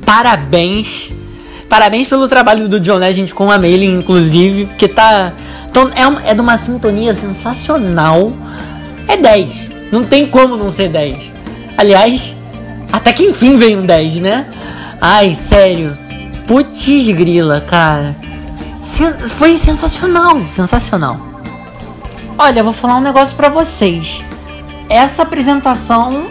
Parabéns 0.04 1.12
Parabéns 1.74 2.06
pelo 2.06 2.28
trabalho 2.28 2.68
do 2.68 2.78
John 2.78 2.98
Legend 2.98 3.34
com 3.34 3.50
a 3.50 3.58
Mailing, 3.58 3.98
inclusive, 3.98 4.68
que 4.78 4.86
tá. 4.86 5.32
É, 5.96 6.06
uma, 6.06 6.22
é 6.24 6.32
de 6.32 6.40
uma 6.40 6.56
sintonia 6.56 7.12
sensacional. 7.14 8.32
É 9.08 9.16
10. 9.16 9.70
Não 9.90 10.04
tem 10.04 10.24
como 10.26 10.56
não 10.56 10.70
ser 10.70 10.88
10. 10.88 11.32
Aliás, 11.76 12.36
até 12.92 13.12
que 13.12 13.24
enfim 13.24 13.56
veio 13.56 13.80
um 13.80 13.86
10, 13.86 14.16
né? 14.16 14.46
Ai, 15.00 15.34
sério. 15.34 15.98
Putz 16.46 16.86
grila, 17.08 17.60
cara. 17.60 18.14
Foi 19.36 19.56
sensacional, 19.56 20.44
sensacional. 20.50 21.18
Olha, 22.38 22.62
vou 22.62 22.72
falar 22.72 22.96
um 22.96 23.00
negócio 23.00 23.34
para 23.34 23.48
vocês. 23.48 24.22
Essa 24.88 25.22
apresentação, 25.22 26.26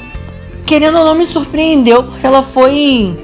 querendo 0.66 1.00
ou 1.00 1.06
não, 1.06 1.16
me 1.16 1.26
surpreendeu 1.26 2.04
porque 2.04 2.26
ela 2.26 2.44
foi 2.44 3.18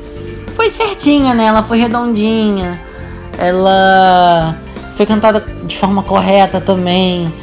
foi 0.56 0.70
certinha, 0.70 1.34
né? 1.34 1.46
Ela 1.46 1.64
foi 1.64 1.80
redondinha. 1.80 2.82
Ela 3.38 4.56
foi 4.98 5.06
cantada 5.06 5.40
de 5.64 5.78
forma 5.78 6.04
correta 6.04 6.60
também. 6.60 7.34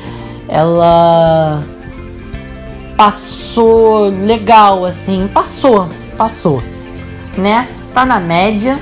Ela 0.48 1.62
passou 2.96 4.10
legal, 4.10 4.84
assim. 4.84 5.30
Passou, 5.32 5.88
passou. 6.18 6.62
Né? 7.38 7.68
Tá 7.94 8.04
na 8.04 8.18
média. 8.18 8.78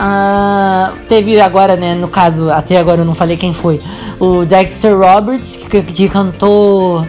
Uh, 0.00 0.96
teve 1.06 1.38
agora, 1.38 1.76
né? 1.76 1.94
No 1.94 2.08
caso, 2.08 2.50
até 2.50 2.78
agora 2.78 3.02
eu 3.02 3.04
não 3.04 3.14
falei 3.14 3.36
quem 3.36 3.52
foi. 3.52 3.78
O 4.18 4.46
Dexter 4.46 4.96
Roberts, 4.96 5.56
que, 5.56 5.82
que 5.82 6.08
cantou 6.08 7.06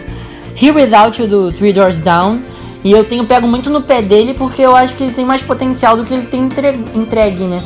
Here 0.60 0.72
Without 0.72 1.20
You 1.20 1.26
do 1.26 1.52
Three 1.52 1.72
Doors 1.72 1.96
Down. 1.96 2.42
E 2.84 2.92
eu 2.92 3.04
tenho 3.04 3.24
pego 3.24 3.48
muito 3.48 3.70
no 3.70 3.80
pé 3.80 4.02
dele 4.02 4.34
porque 4.34 4.60
eu 4.60 4.76
acho 4.76 4.94
que 4.94 5.04
ele 5.04 5.12
tem 5.12 5.24
mais 5.24 5.40
potencial 5.40 5.96
do 5.96 6.04
que 6.04 6.12
ele 6.12 6.26
tem 6.26 6.48
entregue, 6.94 7.44
né? 7.44 7.62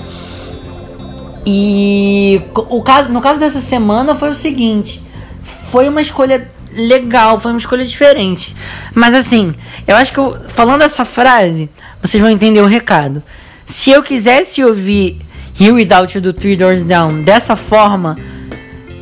E 1.45 2.41
o 2.55 2.83
caso, 2.83 3.09
no 3.09 3.21
caso 3.21 3.41
dessa 3.41 3.61
semana 3.61 4.15
foi 4.15 4.31
o 4.31 4.35
seguinte: 4.35 5.03
foi 5.43 5.89
uma 5.89 6.01
escolha 6.01 6.49
legal, 6.73 7.41
foi 7.41 7.53
uma 7.53 7.59
escolha 7.59 7.85
diferente. 7.85 8.55
Mas 8.95 9.15
assim, 9.15 9.55
eu 9.87 9.97
acho 9.97 10.13
que 10.13 10.19
eu, 10.19 10.37
falando 10.49 10.83
essa 10.83 11.05
frase, 11.05 11.71
vocês 12.01 12.21
vão 12.21 12.31
entender 12.31 12.61
o 12.61 12.67
recado. 12.67 13.23
Se 13.67 13.91
eu 13.91 14.03
quisesse 14.03 14.63
ouvir 14.63 15.19
Here 15.59 15.73
Without 15.73 16.17
You 16.17 16.23
do 16.23 16.33
Three 16.33 16.55
Doors 16.55 16.83
Down 16.83 17.23
dessa 17.23 17.57
forma, 17.57 18.17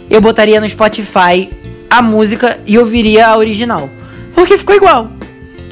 eu 0.09 0.21
botaria 0.21 0.59
no 0.61 0.68
Spotify 0.68 1.50
a 1.90 2.00
música 2.00 2.59
e 2.66 2.78
ouviria 2.78 3.28
a 3.28 3.37
original. 3.37 3.90
Porque 4.35 4.56
ficou 4.56 4.75
igual. 4.75 5.11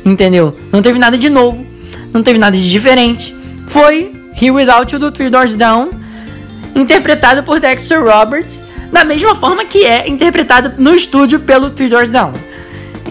Entendeu? 0.05 0.55
Não 0.71 0.83
teve 0.83 0.99
nada 0.99 1.17
de 1.17 1.31
novo. 1.31 1.67
Não 2.13 2.23
teve 2.23 2.39
nada 2.39 2.57
de 2.57 2.71
diferente. 2.71 3.35
Foi 3.69 4.13
Here 4.35 4.51
Without 4.51 4.93
You 4.93 4.99
do 4.99 5.11
Three 5.11 5.31
Doors 5.31 5.55
Down, 5.55 5.91
interpretado 6.75 7.43
por 7.43 7.59
Dexter 7.59 8.03
Roberts, 8.05 8.65
da 8.93 9.05
mesma 9.05 9.35
forma 9.35 9.65
que 9.65 9.85
é 9.85 10.09
interpretado 10.09 10.75
no 10.79 10.95
estúdio 10.95 11.41
pelo 11.41 11.71
Three 11.71 11.89
Doors 11.89 12.11
Down. 12.11 12.33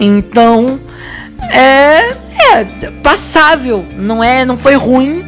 Então, 0.00 0.80
é, 1.50 2.14
é 2.54 2.64
passável, 3.02 3.84
não 3.96 4.22
é, 4.22 4.44
não 4.44 4.56
foi 4.56 4.74
ruim, 4.74 5.24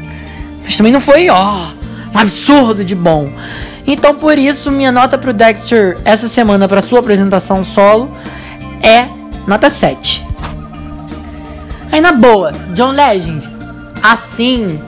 mas 0.64 0.76
também 0.76 0.92
não 0.92 1.00
foi, 1.00 1.28
ó, 1.28 1.68
um 2.14 2.18
absurdo 2.18 2.84
de 2.84 2.94
bom. 2.94 3.30
Então, 3.86 4.14
por 4.14 4.38
isso, 4.38 4.70
minha 4.70 4.90
nota 4.90 5.18
pro 5.18 5.32
Dexter 5.32 5.98
essa 6.04 6.26
semana 6.26 6.66
para 6.66 6.80
sua 6.80 7.00
apresentação 7.00 7.62
solo 7.62 8.16
é 8.82 9.06
nota 9.46 9.68
7. 9.70 10.24
Aí 11.92 12.00
na 12.00 12.12
boa, 12.12 12.50
John 12.72 12.90
Legend, 12.90 13.48
assim 14.02 14.80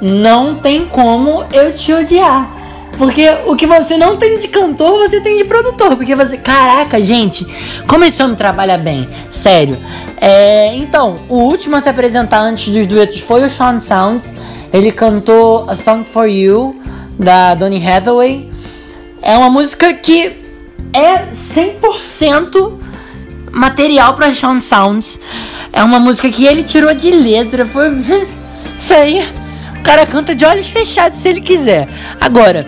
não 0.00 0.56
tem 0.56 0.84
como 0.84 1.44
eu 1.52 1.72
te 1.72 1.92
odiar. 1.92 2.50
Porque 2.98 3.26
o 3.46 3.56
que 3.56 3.66
você 3.66 3.96
não 3.96 4.16
tem 4.16 4.38
de 4.38 4.48
cantor, 4.48 5.08
você 5.08 5.20
tem 5.20 5.38
de 5.38 5.44
produtor. 5.44 5.96
Porque 5.96 6.14
você. 6.14 6.36
Caraca, 6.36 7.00
gente, 7.00 7.46
como 7.86 8.04
esse 8.04 8.22
homem 8.22 8.36
trabalha 8.36 8.76
bem. 8.76 9.08
Sério. 9.30 9.78
É, 10.20 10.74
então, 10.76 11.20
o 11.28 11.36
último 11.36 11.76
a 11.76 11.80
se 11.80 11.88
apresentar 11.88 12.40
antes 12.40 12.72
dos 12.72 12.86
duetos 12.86 13.20
foi 13.20 13.44
o 13.44 13.50
Sean 13.50 13.80
Sounds. 13.80 14.32
Ele 14.72 14.90
cantou 14.90 15.68
A 15.68 15.76
Song 15.76 16.04
for 16.04 16.26
You, 16.26 16.80
da 17.18 17.54
Donny 17.54 17.84
Hathaway. 17.86 18.50
É 19.20 19.36
uma 19.36 19.50
música 19.50 19.92
que 19.92 20.40
é 20.92 21.26
100% 21.26 22.78
material 23.50 24.14
para 24.14 24.32
Sean 24.32 24.60
Sounds. 24.60 25.20
É 25.72 25.82
uma 25.82 26.00
música 26.00 26.30
que 26.30 26.46
ele 26.46 26.62
tirou 26.62 26.94
de 26.94 27.10
letra. 27.10 27.66
Foi. 27.66 27.90
Isso 28.78 28.94
aí. 28.94 29.22
O 29.78 29.82
cara 29.82 30.06
canta 30.06 30.34
de 30.34 30.44
olhos 30.44 30.68
fechados 30.68 31.18
se 31.18 31.28
ele 31.28 31.40
quiser. 31.40 31.88
Agora, 32.20 32.66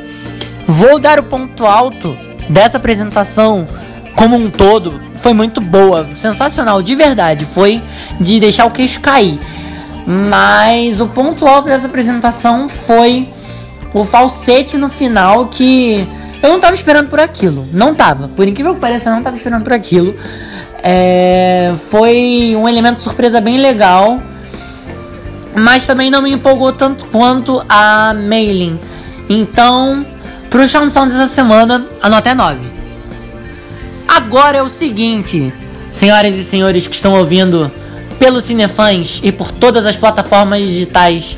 vou 0.67 0.99
dar 0.99 1.19
o 1.19 1.23
ponto 1.23 1.65
alto 1.65 2.17
dessa 2.49 2.77
apresentação 2.77 3.67
como 4.17 4.37
um 4.37 4.51
todo. 4.51 5.01
Foi 5.17 5.33
muito 5.33 5.61
boa, 5.61 6.09
sensacional, 6.15 6.83
de 6.83 6.95
verdade. 6.95 7.45
Foi 7.47 7.83
de 8.21 8.39
deixar 8.41 8.67
o 8.67 8.71
queixo 8.71 9.01
cair. 9.01 9.39
Mas 10.07 11.01
o 11.01 11.09
ponto 11.09 11.47
alto 11.47 11.67
dessa 11.67 11.87
apresentação 11.87 12.69
foi 12.69 13.29
o 13.93 14.05
falsete 14.05 14.77
no 14.77 14.89
final 14.89 15.47
que 15.47 16.07
eu 16.43 16.51
não 16.51 16.61
tava 16.61 16.75
esperando 16.75 17.09
por 17.09 17.21
aquilo. 17.21 17.67
Não 17.73 17.95
tava. 17.95 18.29
Por 18.29 18.47
incrível 18.47 18.75
que 18.75 18.81
pareça, 18.81 19.09
eu 19.09 19.15
não 19.15 19.23
tava 19.23 19.37
esperando 19.37 19.63
por 19.63 19.73
aquilo. 19.73 20.15
É, 20.83 21.73
foi 21.89 22.55
um 22.55 22.69
elemento 22.69 23.01
surpresa 23.01 23.41
bem 23.41 23.57
legal, 23.57 24.21
mas 25.55 25.87
também 25.87 26.11
não 26.11 26.21
me 26.21 26.31
empolgou 26.31 26.73
tanto 26.73 27.07
quanto 27.07 27.65
a 27.67 28.13
Mailing. 28.13 28.79
Então, 29.31 30.05
pro 30.51 30.69
Sean 30.69 30.91
Sounds 30.91 31.15
essa 31.15 31.29
semana, 31.29 31.87
a 32.03 32.11
nota 32.11 32.29
é 32.29 32.35
9. 32.35 32.59
Agora 34.07 34.59
é 34.59 34.63
o 34.63 34.69
seguinte, 34.69 35.51
senhoras 35.91 36.35
e 36.35 36.45
senhores 36.45 36.87
que 36.87 36.95
estão 36.95 37.15
ouvindo 37.15 37.73
pelo 38.25 38.41
Cinefãs 38.41 39.21
e 39.23 39.31
por 39.31 39.53
todas 39.53 39.85
as 39.85 39.97
plataformas 39.97 40.59
digitais 40.63 41.37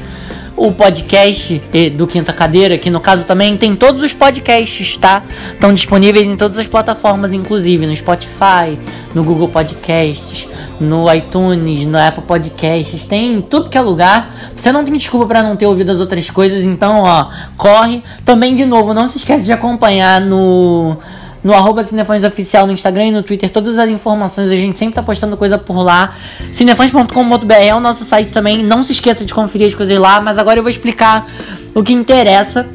o 0.56 0.70
podcast 0.70 1.60
do 1.96 2.06
Quinta 2.06 2.32
Cadeira, 2.32 2.78
que 2.78 2.88
no 2.88 3.00
caso 3.00 3.24
também 3.24 3.56
tem 3.56 3.74
todos 3.74 4.04
os 4.04 4.12
podcasts, 4.12 4.96
tá? 4.96 5.24
Estão 5.52 5.74
disponíveis 5.74 6.28
em 6.28 6.36
todas 6.36 6.56
as 6.56 6.66
plataformas, 6.68 7.32
inclusive 7.32 7.88
no 7.88 7.96
Spotify, 7.96 8.78
no 9.12 9.24
Google 9.24 9.48
Podcasts, 9.48 10.46
no 10.78 11.12
iTunes, 11.12 11.84
no 11.84 11.98
Apple 11.98 12.22
Podcasts, 12.22 13.04
tem 13.04 13.42
tudo 13.42 13.68
que 13.68 13.76
é 13.76 13.80
lugar. 13.80 14.52
Você 14.54 14.70
não 14.70 14.84
tem 14.84 14.94
desculpa 14.94 15.26
para 15.26 15.42
não 15.42 15.56
ter 15.56 15.66
ouvido 15.66 15.90
as 15.90 15.98
outras 15.98 16.30
coisas, 16.30 16.62
então, 16.62 17.02
ó, 17.02 17.30
corre. 17.56 18.00
Também, 18.24 18.54
de 18.54 18.64
novo, 18.64 18.94
não 18.94 19.08
se 19.08 19.18
esquece 19.18 19.44
de 19.44 19.52
acompanhar 19.52 20.20
no 20.20 20.98
no 21.46 21.54
arroba 21.54 21.84
Cinefãs 21.84 22.24
Oficial 22.24 22.66
no 22.66 22.72
Instagram 22.72 23.04
e 23.04 23.10
no 23.12 23.22
Twitter, 23.22 23.48
todas 23.48 23.78
as 23.78 23.88
informações, 23.88 24.50
a 24.50 24.56
gente 24.56 24.76
sempre 24.76 24.96
tá 24.96 25.02
postando 25.02 25.36
coisa 25.36 25.56
por 25.56 25.80
lá. 25.80 26.16
Cinefãs.com.br 26.52 27.52
é 27.52 27.72
o 27.72 27.78
nosso 27.78 28.04
site 28.04 28.32
também, 28.32 28.64
não 28.64 28.82
se 28.82 28.90
esqueça 28.90 29.24
de 29.24 29.32
conferir 29.32 29.68
as 29.68 29.74
coisas 29.74 29.96
lá, 29.96 30.20
mas 30.20 30.40
agora 30.40 30.58
eu 30.58 30.62
vou 30.64 30.70
explicar 30.70 31.24
o 31.72 31.84
que 31.84 31.92
interessa, 31.92 32.66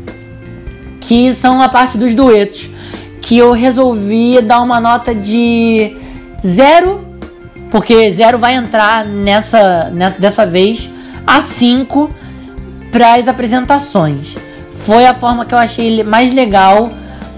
que 1.02 1.34
são 1.34 1.62
a 1.62 1.68
parte 1.68 1.98
dos 1.98 2.14
duetos, 2.14 2.70
que 3.22 3.38
eu 3.38 3.52
resolvi 3.52 4.40
dar 4.42 4.62
uma 4.62 4.80
nota 4.80 5.14
de 5.14 5.94
zero, 6.48 7.06
porque 7.70 8.10
zero 8.14 8.38
vai 8.38 8.56
entrar 8.56 9.04
nessa, 9.04 9.90
nessa 9.90 10.18
dessa 10.18 10.46
vez, 10.46 10.90
a 11.28 11.42
5 11.42 12.10
para 12.90 13.16
as 13.16 13.28
apresentações. 13.28 14.34
Foi 14.86 15.06
a 15.06 15.14
forma 15.14 15.46
que 15.46 15.54
eu 15.54 15.60
achei 15.60 16.06
mais 16.06 16.34
legal 16.34 16.90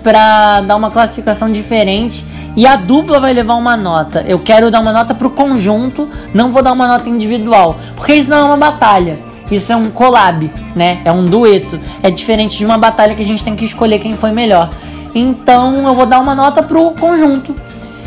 pra 0.03 0.62
dar 0.62 0.75
uma 0.75 0.91
classificação 0.91 1.51
diferente 1.51 2.25
e 2.55 2.67
a 2.67 2.75
dupla 2.75 3.19
vai 3.19 3.33
levar 3.33 3.55
uma 3.55 3.75
nota. 3.75 4.24
Eu 4.27 4.38
quero 4.39 4.69
dar 4.69 4.81
uma 4.81 4.91
nota 4.91 5.15
pro 5.15 5.31
conjunto, 5.31 6.07
não 6.33 6.51
vou 6.51 6.62
dar 6.62 6.74
uma 6.74 6.88
nota 6.88 7.10
individual, 7.10 7.79
porque 7.95 8.13
isso 8.13 8.29
não 8.29 8.38
é 8.38 8.43
uma 8.43 8.57
batalha. 8.57 9.17
Isso 9.50 9.72
é 9.72 9.75
um 9.75 9.89
collab, 9.89 10.50
né? 10.75 11.01
É 11.03 11.12
um 11.12 11.25
dueto. 11.25 11.79
É 12.01 12.10
diferente 12.10 12.57
de 12.57 12.65
uma 12.65 12.77
batalha 12.77 13.13
que 13.15 13.22
a 13.22 13.25
gente 13.25 13.43
tem 13.43 13.55
que 13.55 13.65
escolher 13.65 14.00
quem 14.00 14.13
foi 14.13 14.31
melhor. 14.31 14.69
Então 15.13 15.88
eu 15.88 15.93
vou 15.93 16.05
dar 16.05 16.19
uma 16.19 16.33
nota 16.33 16.63
pro 16.63 16.91
conjunto. 16.91 17.55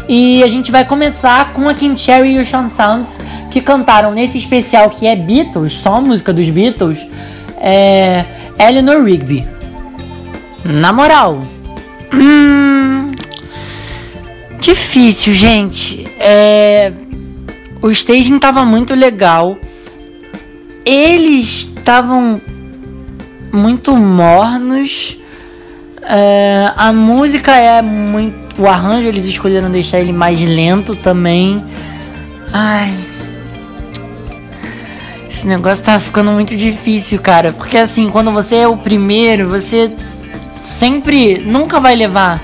E 0.09 0.43
a 0.43 0.49
gente 0.49 0.71
vai 0.71 0.85
começar 0.85 1.53
com 1.53 1.69
a 1.69 1.75
Kim 1.75 1.97
Cherry 1.97 2.35
e 2.35 2.38
o 2.38 2.45
Sean 2.45 2.69
Sounds, 2.69 3.19
que 3.50 3.61
cantaram 3.61 4.12
nesse 4.12 4.38
especial 4.38 4.91
que 4.91 5.07
é 5.07 5.17
Beatles, 5.17 5.73
só 5.73 6.00
música 6.00 6.33
dos 6.33 6.49
Beatles, 6.49 7.07
é 7.59 8.25
Eleanor 8.59 9.05
Rigby. 9.05 9.47
Na 10.65 10.93
moral, 10.93 11.41
hum, 12.13 13.09
difícil, 14.61 15.33
gente. 15.33 16.07
É, 16.19 16.93
o 17.83 17.91
staging 17.91 18.39
tava 18.39 18.65
muito 18.65 18.95
legal. 18.95 19.57
Eles 20.85 21.69
estavam 21.77 22.41
muito 23.53 23.97
mornos. 23.97 25.17
É, 26.03 26.73
a 26.77 26.93
música 26.93 27.57
é 27.57 27.83
muito. 27.83 28.61
O 28.61 28.67
arranjo 28.67 29.07
eles 29.07 29.27
escolheram 29.27 29.71
deixar 29.71 30.01
ele 30.01 30.13
mais 30.13 30.41
lento 30.41 30.97
também. 30.97 31.63
Ai. 32.53 32.95
Esse 35.29 35.47
negócio 35.47 35.85
tá 35.85 36.01
ficando 36.01 36.33
muito 36.33 36.57
difícil, 36.57 37.21
cara. 37.21 37.53
Porque 37.53 37.77
assim, 37.77 38.09
quando 38.09 38.33
você 38.33 38.57
é 38.57 38.69
o 38.69 38.77
primeiro, 38.77 39.49
você 39.49 39.93
sempre. 40.67 41.39
Nunca 41.39 41.81
vai 41.81 41.95
levar 41.95 42.43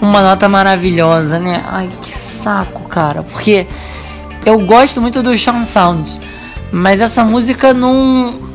uma 0.00 0.22
nota 0.22 0.48
maravilhosa, 0.48 1.38
né? 1.38 1.62
Ai, 1.68 1.88
que 2.00 2.10
saco, 2.10 2.88
cara. 2.88 3.22
Porque 3.22 3.66
eu 4.44 4.58
gosto 4.60 5.00
muito 5.00 5.22
do 5.22 5.36
Sean 5.36 5.64
Sound. 5.64 6.10
Mas 6.72 7.00
essa 7.00 7.24
música 7.24 7.72
não. 7.72 8.48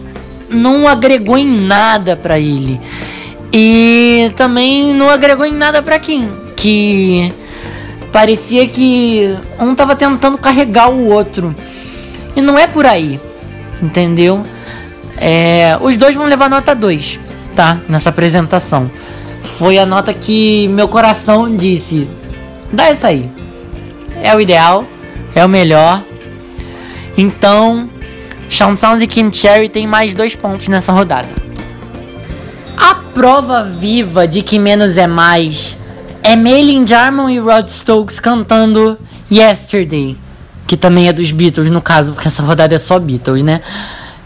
Não 0.49 0.87
agregou 0.87 1.37
em 1.37 1.61
nada 1.61 2.15
para 2.15 2.39
ele. 2.39 2.79
E 3.51 4.31
também 4.35 4.93
não 4.93 5.09
agregou 5.09 5.45
em 5.45 5.53
nada 5.53 5.81
para 5.81 5.97
Kim, 5.97 6.29
que 6.57 7.33
parecia 8.11 8.67
que 8.67 9.33
um 9.57 9.73
tava 9.73 9.95
tentando 9.95 10.37
carregar 10.37 10.89
o 10.89 11.09
outro. 11.09 11.55
E 12.35 12.41
não 12.41 12.59
é 12.59 12.67
por 12.67 12.85
aí, 12.85 13.19
entendeu? 13.81 14.43
É, 15.17 15.77
os 15.79 15.95
dois 15.95 16.15
vão 16.15 16.25
levar 16.25 16.49
nota 16.49 16.75
2, 16.75 17.19
tá? 17.55 17.79
Nessa 17.87 18.09
apresentação. 18.09 18.89
Foi 19.57 19.77
a 19.77 19.85
nota 19.85 20.13
que 20.13 20.67
meu 20.67 20.87
coração 20.87 21.55
disse: 21.55 22.07
dá 22.71 22.87
essa 22.87 23.07
aí. 23.07 23.29
É 24.21 24.35
o 24.35 24.41
ideal, 24.41 24.85
é 25.33 25.43
o 25.43 25.49
melhor. 25.49 26.03
Então, 27.17 27.89
Sounds 28.49 29.01
e 29.01 29.07
Kim 29.07 29.31
Cherry 29.31 29.69
tem 29.69 29.87
mais 29.87 30.13
dois 30.13 30.35
pontos 30.35 30.67
nessa 30.67 30.91
rodada. 30.91 31.29
A 32.77 32.95
prova 33.13 33.63
viva 33.63 34.27
de 34.27 34.41
que 34.41 34.59
menos 34.59 34.97
é 34.97 35.07
mais 35.07 35.77
é 36.21 36.35
Maylin 36.35 36.87
Jarman 36.87 37.31
e 37.33 37.39
Rod 37.39 37.67
Stokes 37.67 38.19
cantando 38.19 38.97
Yesterday, 39.31 40.17
que 40.65 40.75
também 40.75 41.07
é 41.07 41.13
dos 41.13 41.31
Beatles 41.31 41.69
no 41.69 41.81
caso, 41.81 42.13
porque 42.13 42.27
essa 42.27 42.41
rodada 42.41 42.73
é 42.73 42.79
só 42.79 42.97
Beatles, 42.97 43.43
né? 43.43 43.61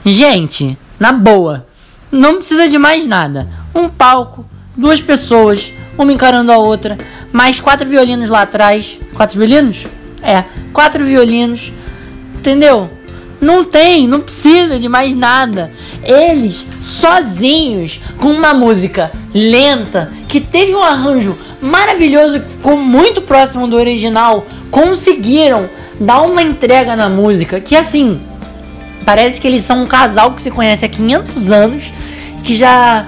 Gente, 0.05 0.77
na 0.97 1.11
boa, 1.11 1.65
não 2.11 2.37
precisa 2.37 2.67
de 2.67 2.77
mais 2.77 3.05
nada. 3.05 3.47
Um 3.73 3.87
palco, 3.87 4.45
duas 4.75 5.01
pessoas, 5.01 5.73
uma 5.97 6.11
encarando 6.11 6.51
a 6.51 6.57
outra, 6.57 6.97
mais 7.31 7.59
quatro 7.59 7.87
violinos 7.87 8.29
lá 8.29 8.41
atrás. 8.41 8.97
Quatro 9.13 9.37
violinos? 9.37 9.85
É, 10.21 10.43
quatro 10.73 11.03
violinos. 11.05 11.71
Entendeu? 12.35 12.89
Não 13.41 13.63
tem, 13.63 14.07
não 14.07 14.19
precisa 14.19 14.79
de 14.79 14.89
mais 14.89 15.15
nada. 15.15 15.71
Eles, 16.03 16.65
sozinhos, 16.81 18.01
com 18.17 18.27
uma 18.27 18.53
música 18.53 19.11
lenta, 19.33 20.11
que 20.27 20.41
teve 20.41 20.75
um 20.75 20.83
arranjo 20.83 21.37
maravilhoso, 21.61 22.41
que 22.41 22.51
ficou 22.51 22.77
muito 22.77 23.21
próximo 23.21 23.67
do 23.67 23.77
original, 23.77 24.45
conseguiram 24.69 25.69
dar 25.99 26.21
uma 26.21 26.41
entrega 26.41 26.95
na 26.95 27.09
música 27.09 27.59
que, 27.59 27.75
assim, 27.75 28.19
parece 29.05 29.39
que 29.39 29.47
eles 29.47 29.63
são 29.63 29.83
um 29.83 29.87
casal 29.87 30.31
que 30.33 30.41
se 30.41 30.51
conhece 30.51 30.85
há 30.85 30.89
500 30.89 31.51
anos, 31.51 31.91
que 32.43 32.55
já, 32.55 33.05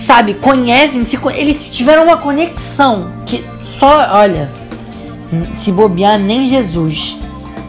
sabe, 0.00 0.34
conhecem, 0.34 1.04
se, 1.04 1.18
eles 1.34 1.70
tiveram 1.70 2.04
uma 2.04 2.16
conexão 2.16 3.10
que 3.26 3.44
só, 3.78 4.08
olha, 4.12 4.50
se 5.54 5.72
bobear 5.72 6.18
nem 6.18 6.46
Jesus. 6.46 7.18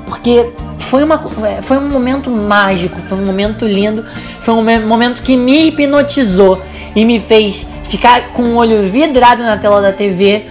Porque 0.05 0.49
foi, 0.77 1.03
uma, 1.03 1.19
foi 1.61 1.77
um 1.77 1.89
momento 1.89 2.29
mágico, 2.29 2.97
foi 2.99 3.17
um 3.17 3.25
momento 3.25 3.65
lindo, 3.65 4.03
foi 4.39 4.53
um 4.53 4.87
momento 4.87 5.21
que 5.21 5.35
me 5.37 5.67
hipnotizou 5.67 6.61
e 6.95 7.05
me 7.05 7.19
fez 7.19 7.67
ficar 7.83 8.29
com 8.29 8.43
o 8.43 8.55
olho 8.55 8.89
vidrado 8.89 9.43
na 9.43 9.57
tela 9.57 9.81
da 9.81 9.91
TV. 9.91 10.45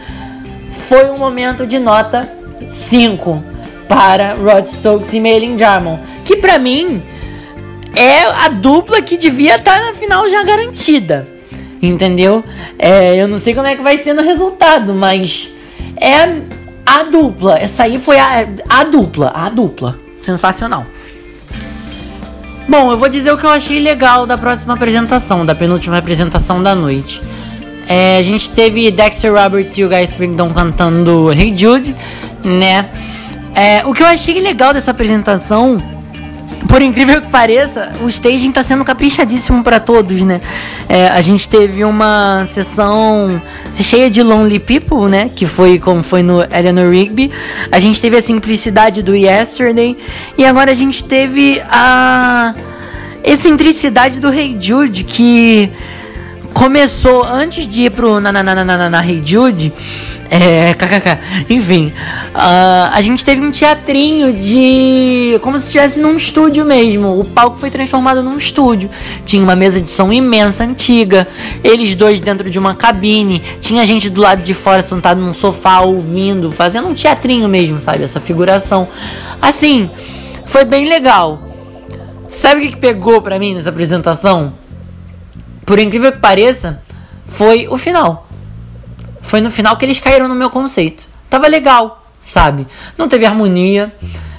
Foi 0.71 1.11
um 1.11 1.19
momento 1.19 1.67
de 1.67 1.79
nota 1.79 2.29
5 2.71 3.43
para 3.89 4.35
Rod 4.35 4.67
Stokes 4.67 5.13
e 5.13 5.21
Maylin 5.21 5.57
Jarman, 5.57 5.99
que 6.25 6.37
para 6.37 6.59
mim 6.59 7.03
é 7.99 8.23
a 8.45 8.49
dupla 8.49 9.03
que 9.03 9.17
devia 9.17 9.57
estar 9.57 9.81
na 9.81 9.93
final 9.95 10.29
já 10.31 10.45
garantida. 10.45 11.27
Entendeu? 11.83 12.45
É, 12.79 13.17
eu 13.17 13.27
não 13.27 13.39
sei 13.39 13.55
como 13.55 13.67
é 13.67 13.75
que 13.75 13.83
vai 13.83 13.99
ser 13.99 14.13
no 14.13 14.23
resultado, 14.23 14.95
mas 14.95 15.51
é 15.97 16.43
a, 16.87 17.03
dupla. 17.03 17.59
Essa 17.59 17.85
aí 17.85 17.99
foi 17.99 18.19
a, 18.19 18.49
a 18.69 18.85
dupla, 18.85 19.33
a 19.35 19.49
dupla 19.49 19.99
sensacional. 20.23 20.87
Bom, 22.69 22.93
eu 22.93 22.99
vou 22.99 23.09
dizer 23.09 23.33
o 23.33 23.39
que 23.39 23.45
eu 23.45 23.51
achei 23.51 23.81
legal 23.81 24.27
da 24.27 24.37
próxima 24.37 24.75
apresentação, 24.75 25.45
da 25.45 25.55
penúltima 25.55 25.99
apresentação 25.99 26.63
da 26.63 26.75
noite. 26.75 27.21
É, 27.89 28.19
a 28.19 28.23
gente 28.23 28.51
teve 28.51 28.91
Dexter 28.91 29.33
Roberts 29.33 29.77
e 29.79 29.85
o 29.85 29.89
Guy 29.89 30.07
Thrington 30.09 30.53
cantando 30.53 31.33
Hey 31.33 31.57
Jude, 31.57 31.97
né? 32.45 32.91
É, 33.55 33.83
o 33.87 33.95
que 33.95 34.03
eu 34.03 34.07
achei 34.07 34.41
legal 34.41 34.75
dessa 34.75 34.91
apresentação 34.91 35.98
por 36.67 36.83
incrível 36.83 37.23
que 37.23 37.29
pareça, 37.29 37.93
o 38.03 38.09
staging 38.09 38.51
tá 38.51 38.65
sendo 38.65 38.85
caprichadíssimo 38.85 39.63
para 39.63 39.79
todos, 39.79 40.23
né? 40.23 40.41
É, 40.89 41.09
a 41.09 41.21
gente 41.21 41.49
teve 41.49 41.85
uma 41.85 42.45
sessão 42.47 43.41
cheia 43.79 44.11
de 44.11 44.23
Lonely 44.23 44.59
People, 44.59 45.09
né? 45.09 45.31
Que 45.35 45.47
foi 45.47 45.79
como 45.79 46.03
foi 46.03 46.23
no 46.23 46.43
Eleanor 46.43 46.91
Rigby. 46.91 47.31
A 47.71 47.79
gente 47.79 48.01
teve 48.01 48.17
a 48.17 48.23
simplicidade 48.23 49.03
do 49.03 49.15
Yesterday. 49.15 49.97
E 50.37 50.45
agora 50.45 50.73
a 50.73 50.75
gente 50.75 51.05
teve 51.05 51.63
a 51.71 52.55
excentricidade 53.23 54.19
do 54.19 54.33
Hey 54.33 54.57
Jude, 54.61 55.05
que 55.05 55.71
começou 56.53 57.25
antes 57.25 57.69
de 57.69 57.83
ir 57.83 57.91
pro 57.91 58.21
na, 58.21 58.33
na, 58.33 58.43
na, 58.43 58.65
na, 58.65 58.91
na 58.91 59.07
Hey 59.07 59.23
Jude 59.25 59.73
é, 60.31 60.75
kkk. 60.75 61.19
Enfim, 61.49 61.93
uh, 62.35 62.91
a 62.93 63.01
gente 63.01 63.25
teve 63.25 63.41
um 63.41 63.51
teatrinho 63.51 64.33
de. 64.33 65.39
como 65.43 65.59
se 65.59 65.67
estivesse 65.67 65.99
num 66.01 66.17
estúdio 66.17 66.65
mesmo. 66.65 67.19
O 67.19 67.25
palco 67.25 67.59
foi 67.59 67.71
transformado 67.71 68.23
num 68.23 68.37
estúdio. 68.37 68.91
Tinha 69.25 69.43
uma 69.43 69.57
mesa 69.57 69.81
de 69.81 69.91
som 69.91 70.13
imensa, 70.13 70.65
antiga. 70.65 71.27
Eles 71.65 71.95
dois 71.95 72.21
dentro 72.21 72.51
de 72.51 72.59
uma 72.59 72.75
cabine. 72.75 73.43
Tinha 73.61 73.85
gente 73.87 74.11
do 74.11 74.21
lado 74.21 74.43
de 74.43 74.53
fora 74.53 74.83
sentado 74.83 75.21
num 75.21 75.33
sofá 75.33 75.81
ouvindo, 75.81 76.53
fazendo 76.53 76.89
um 76.89 76.95
teatrinho 76.95 77.49
mesmo, 77.49 77.81
sabe? 77.81 78.05
Essa 78.05 78.21
figuração. 78.21 78.87
Assim, 79.41 79.91
foi 80.45 80.65
bem 80.65 80.87
legal. 80.87 81.43
Sabe 82.29 82.61
o 82.61 82.65
que, 82.65 82.73
que 82.73 82.79
pegou 82.79 83.23
pra 83.23 83.39
mim 83.39 83.55
nessa 83.55 83.71
apresentação? 83.71 84.53
Por 85.65 85.79
incrível 85.79 86.13
que 86.13 86.19
pareça, 86.19 86.83
foi 87.25 87.67
o 87.69 87.79
final 87.79 88.28
foi 89.29 89.43
no 89.43 89.51
final 89.51 89.77
que 89.77 89.85
eles 89.85 90.01
caíram 90.01 90.27
no 90.27 90.35
meu 90.35 90.49
conceito. 90.49 91.07
Tava 91.29 91.47
legal, 91.47 92.03
sabe? 92.19 92.67
Não 92.97 93.09
teve 93.09 93.27
harmonia, 93.27 93.93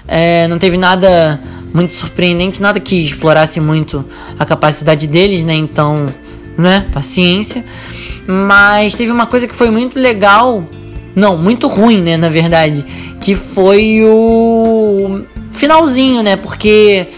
é, 0.08 0.48
não 0.48 0.58
teve 0.58 0.80
nada 0.80 1.40
muito 1.72 1.94
surpreendente, 1.94 2.60
nada 2.60 2.80
que 2.80 2.96
explorasse 2.96 3.60
muito 3.60 4.04
a 4.40 4.46
capacidade 4.46 5.06
deles, 5.06 5.44
né? 5.44 5.54
Então, 5.54 6.08
né? 6.58 6.88
Paciência. 6.92 7.64
Mas 8.26 8.96
teve 8.96 9.12
uma 9.12 9.28
coisa 9.28 9.48
que 9.48 9.56
foi 9.56 9.70
muito 9.70 10.00
legal, 10.00 10.64
não, 11.16 11.38
muito 11.38 11.68
ruim, 11.68 12.02
né? 12.02 12.18
Na 12.18 12.30
verdade, 12.30 12.84
que 13.22 13.36
foi 13.36 14.02
o 14.04 15.22
finalzinho, 15.52 16.24
né? 16.24 16.36
Porque 16.36 17.10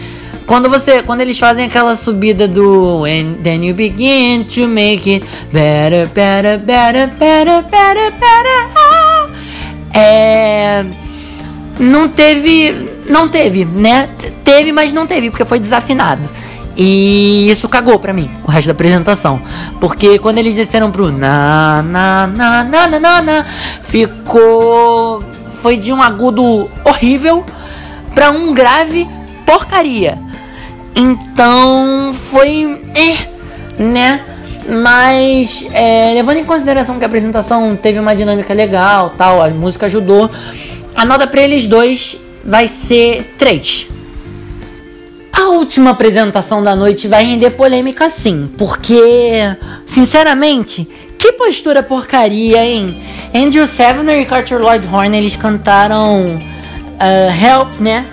quando 0.52 0.68
você, 0.68 1.02
quando 1.02 1.22
eles 1.22 1.38
fazem 1.38 1.64
aquela 1.64 1.94
subida 1.94 2.46
do 2.46 3.06
And 3.06 3.42
then 3.42 3.64
you 3.64 3.74
begin 3.74 4.44
to 4.44 4.68
make 4.68 5.10
it 5.10 5.26
better, 5.50 6.06
better, 6.08 6.58
better, 6.58 7.08
better, 7.08 7.62
better, 7.62 8.12
better. 8.12 9.32
É 9.94 10.84
não 11.80 12.06
teve, 12.06 12.90
não 13.08 13.30
teve, 13.30 13.64
né? 13.64 14.10
Teve, 14.44 14.72
mas 14.72 14.92
não 14.92 15.06
teve 15.06 15.30
porque 15.30 15.46
foi 15.46 15.58
desafinado. 15.58 16.28
E 16.76 17.48
isso 17.48 17.66
cagou 17.66 17.98
pra 17.98 18.12
mim, 18.12 18.30
o 18.44 18.50
resto 18.50 18.66
da 18.66 18.72
apresentação. 18.72 19.40
Porque 19.80 20.18
quando 20.18 20.36
eles 20.36 20.54
desceram 20.54 20.90
pro 20.90 21.10
na 21.10 21.82
na 21.82 22.26
na 22.26 22.64
na 22.64 22.88
na 22.88 23.00
na, 23.00 23.22
na 23.22 23.46
ficou 23.80 25.24
foi 25.62 25.78
de 25.78 25.94
um 25.94 26.02
agudo 26.02 26.70
horrível 26.84 27.42
para 28.14 28.30
um 28.30 28.52
grave 28.52 29.08
porcaria. 29.46 30.18
Então 30.94 32.12
foi, 32.12 32.82
é, 32.94 33.82
né? 33.82 34.20
Mas 34.68 35.66
é, 35.72 36.12
levando 36.14 36.36
em 36.38 36.44
consideração 36.44 36.98
que 36.98 37.04
a 37.04 37.06
apresentação 37.06 37.74
teve 37.74 37.98
uma 37.98 38.14
dinâmica 38.14 38.54
legal, 38.54 39.14
tal, 39.16 39.42
a 39.42 39.48
música 39.48 39.86
ajudou, 39.86 40.30
a 40.94 41.04
nota 41.04 41.26
para 41.26 41.40
eles 41.40 41.66
dois 41.66 42.16
vai 42.44 42.68
ser 42.68 43.34
3. 43.38 43.88
A 45.32 45.48
última 45.48 45.90
apresentação 45.90 46.62
da 46.62 46.76
noite 46.76 47.08
vai 47.08 47.24
render 47.24 47.50
polêmica 47.50 48.08
sim, 48.10 48.48
porque, 48.56 49.32
sinceramente, 49.86 50.86
que 51.18 51.32
postura 51.32 51.82
porcaria, 51.82 52.64
hein? 52.64 52.96
Andrew 53.34 53.66
Sevener 53.66 54.20
e 54.20 54.24
Carter 54.24 54.60
Lloyd 54.60 54.86
Horn, 54.86 55.16
eles 55.16 55.34
cantaram 55.34 56.36
uh, 56.36 57.44
Help, 57.44 57.80
né? 57.80 58.06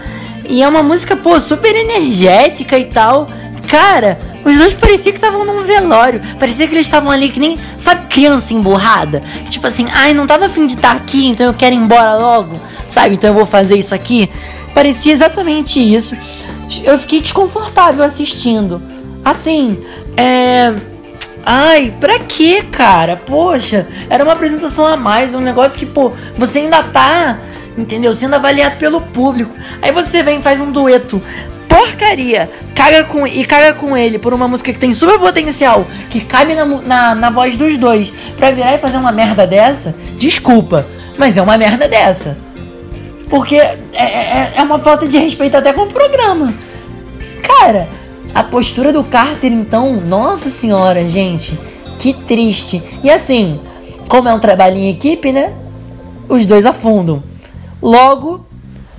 E 0.50 0.64
é 0.64 0.68
uma 0.68 0.82
música, 0.82 1.16
pô, 1.16 1.40
super 1.40 1.76
energética 1.76 2.78
e 2.78 2.86
tal. 2.86 3.28
Cara, 3.68 4.20
os 4.44 4.58
dois 4.58 4.74
parecia 4.74 5.12
que 5.12 5.20
estavam 5.20 5.46
num 5.46 5.64
velório. 5.64 6.20
Parecia 6.40 6.68
que 6.68 6.74
eles 6.74 6.88
estavam 6.88 7.12
ali 7.12 7.30
que 7.30 7.40
nem, 7.40 7.60
sabe, 7.78 8.08
criança 8.08 8.52
emburrada? 8.52 9.22
Tipo 9.48 9.68
assim, 9.68 9.86
ai, 9.94 10.12
não 10.12 10.26
tava 10.26 10.48
afim 10.48 10.66
de 10.66 10.74
estar 10.74 10.94
aqui, 10.94 11.28
então 11.28 11.46
eu 11.46 11.54
quero 11.54 11.76
ir 11.76 11.78
embora 11.78 12.16
logo, 12.16 12.60
sabe? 12.88 13.14
Então 13.14 13.30
eu 13.30 13.36
vou 13.36 13.46
fazer 13.46 13.78
isso 13.78 13.94
aqui. 13.94 14.28
Parecia 14.74 15.14
exatamente 15.14 15.80
isso. 15.80 16.18
Eu 16.84 16.98
fiquei 16.98 17.22
desconfortável 17.22 18.04
assistindo. 18.04 18.82
Assim, 19.24 19.78
é. 20.18 20.74
Ai, 21.46 21.94
pra 22.00 22.20
que, 22.20 22.64
cara? 22.64 23.18
Poxa, 23.18 23.88
era 24.10 24.24
uma 24.24 24.34
apresentação 24.34 24.86
a 24.86 24.98
mais, 24.98 25.36
um 25.36 25.40
negócio 25.40 25.78
que, 25.78 25.86
pô, 25.86 26.12
você 26.38 26.60
ainda 26.60 26.84
tá 26.84 27.40
entendeu? 27.82 28.16
Sendo 28.16 28.36
avaliado 28.36 28.78
pelo 28.78 29.02
público. 29.02 29.54
Aí 29.82 29.92
você 29.92 30.24
vem 30.24 30.40
e 30.40 30.44
faz 30.44 30.60
um 30.60 30.72
dueto 30.72 31.22
porcaria, 31.70 32.50
caga 32.76 33.04
com, 33.04 33.26
e 33.28 33.46
caga 33.46 33.74
com 33.74 33.96
ele 33.96 34.18
por 34.18 34.34
uma 34.34 34.48
música 34.48 34.74
que 34.74 34.80
tem 34.80 34.92
super 34.92 35.20
potencial, 35.20 35.86
que 36.10 36.20
cabe 36.20 36.56
na, 36.56 36.66
na, 36.66 37.16
na 37.16 37.30
voz 37.30 37.56
dos 37.56 37.78
dois, 37.78 38.12
pra 38.36 38.52
virar 38.52 38.74
e 38.74 38.80
fazer 38.80 38.98
uma 38.98 39.12
merda 39.12 39.46
dessa, 39.46 39.96
desculpa, 40.18 40.86
mas 41.18 41.38
é 41.38 41.42
uma 41.42 41.58
merda 41.58 41.88
dessa. 41.88 42.38
Porque 43.30 43.56
é, 43.56 43.78
é, 43.94 44.54
é 44.58 44.62
uma 44.64 44.80
falta 44.80 45.08
de 45.08 45.18
respeito 45.20 45.56
até 45.56 45.72
com 45.72 45.82
o 45.82 45.94
programa. 45.94 46.52
Cara, 47.44 47.88
a 48.34 48.44
postura 48.44 48.92
do 48.92 49.04
Carter, 49.04 49.52
então, 49.52 50.02
nossa 50.08 50.50
senhora, 50.50 51.08
gente, 51.08 51.58
que 52.00 52.14
triste. 52.14 52.82
E 53.04 53.10
assim, 53.10 53.60
como 54.08 54.28
é 54.28 54.34
um 54.34 54.40
trabalho 54.40 54.78
em 54.78 54.90
equipe, 54.90 55.32
né? 55.32 55.54
Os 56.28 56.46
dois 56.46 56.66
afundam. 56.66 57.24
Logo, 57.82 58.46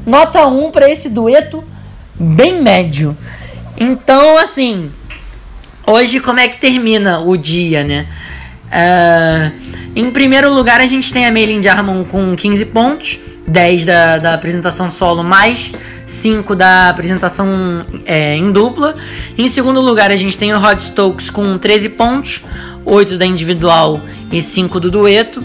nota 0.07 0.47
1 0.47 0.71
para 0.71 0.91
esse 0.91 1.09
dueto 1.09 1.63
bem 2.15 2.61
médio. 2.63 3.17
Então, 3.77 4.37
assim, 4.39 4.91
hoje 5.87 6.21
como 6.21 6.41
é 6.41 6.49
que 6.49 6.61
termina 6.61 7.21
o 7.21 7.37
dia, 7.37 7.85
né? 7.85 8.07
Uh, 8.67 9.71
em 9.97 10.11
primeiro 10.11 10.53
lugar, 10.53 10.81
a 10.81 10.87
gente 10.87 11.13
tem 11.13 11.27
a 11.27 11.33
Maylin 11.33 11.63
Jarmon 11.63 12.05
com 12.05 12.37
15 12.37 12.65
pontos, 12.67 13.19
10 13.47 13.85
da, 13.85 14.19
da 14.19 14.35
apresentação 14.35 14.91
solo, 14.91 15.25
mais 15.25 15.73
5 16.07 16.55
da 16.55 16.89
apresentação 16.91 17.85
é, 18.07 18.37
em 18.37 18.53
dupla. 18.53 18.95
Em 19.37 19.49
segundo 19.49 19.81
lugar, 19.81 20.11
a 20.11 20.17
gente 20.17 20.39
tem 20.39 20.53
o 20.55 20.59
Rod 20.59 20.79
Stokes 20.79 21.31
com 21.31 21.59
13 21.59 21.89
pontos, 21.91 22.43
8 22.85 23.19
da 23.19 23.27
individual 23.27 24.01
e 24.31 24.41
5 24.41 24.79
do 24.79 24.91
dueto. 24.91 25.43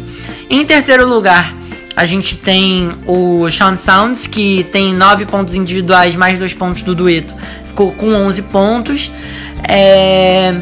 Em 0.49 0.63
terceiro 0.65 1.07
lugar, 1.07 1.53
a 1.95 2.03
gente 2.03 2.37
tem 2.37 2.91
o 3.07 3.49
Sean 3.49 3.77
Sounds, 3.77 4.27
que 4.27 4.65
tem 4.71 4.93
9 4.93 5.25
pontos 5.25 5.55
individuais 5.55 6.15
mais 6.15 6.37
2 6.37 6.53
pontos 6.53 6.81
do 6.81 6.93
dueto. 6.93 7.33
Ficou 7.67 7.91
com 7.93 8.13
11 8.13 8.41
pontos. 8.43 9.11
É... 9.67 10.53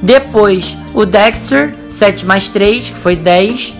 Depois 0.00 0.76
o 0.94 1.04
Dexter, 1.04 1.74
7 1.90 2.24
mais 2.24 2.48
3, 2.48 2.90
que 2.90 2.98
foi 2.98 3.16
10. 3.16 3.74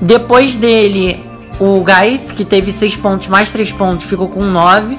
Depois 0.00 0.56
dele, 0.56 1.24
o 1.60 1.80
Gaith, 1.84 2.32
que 2.34 2.44
teve 2.44 2.72
6 2.72 2.96
pontos 2.96 3.28
mais 3.28 3.52
3 3.52 3.70
pontos, 3.72 4.06
ficou 4.06 4.28
com 4.28 4.42
9. 4.42 4.94
Uh... 4.94 4.98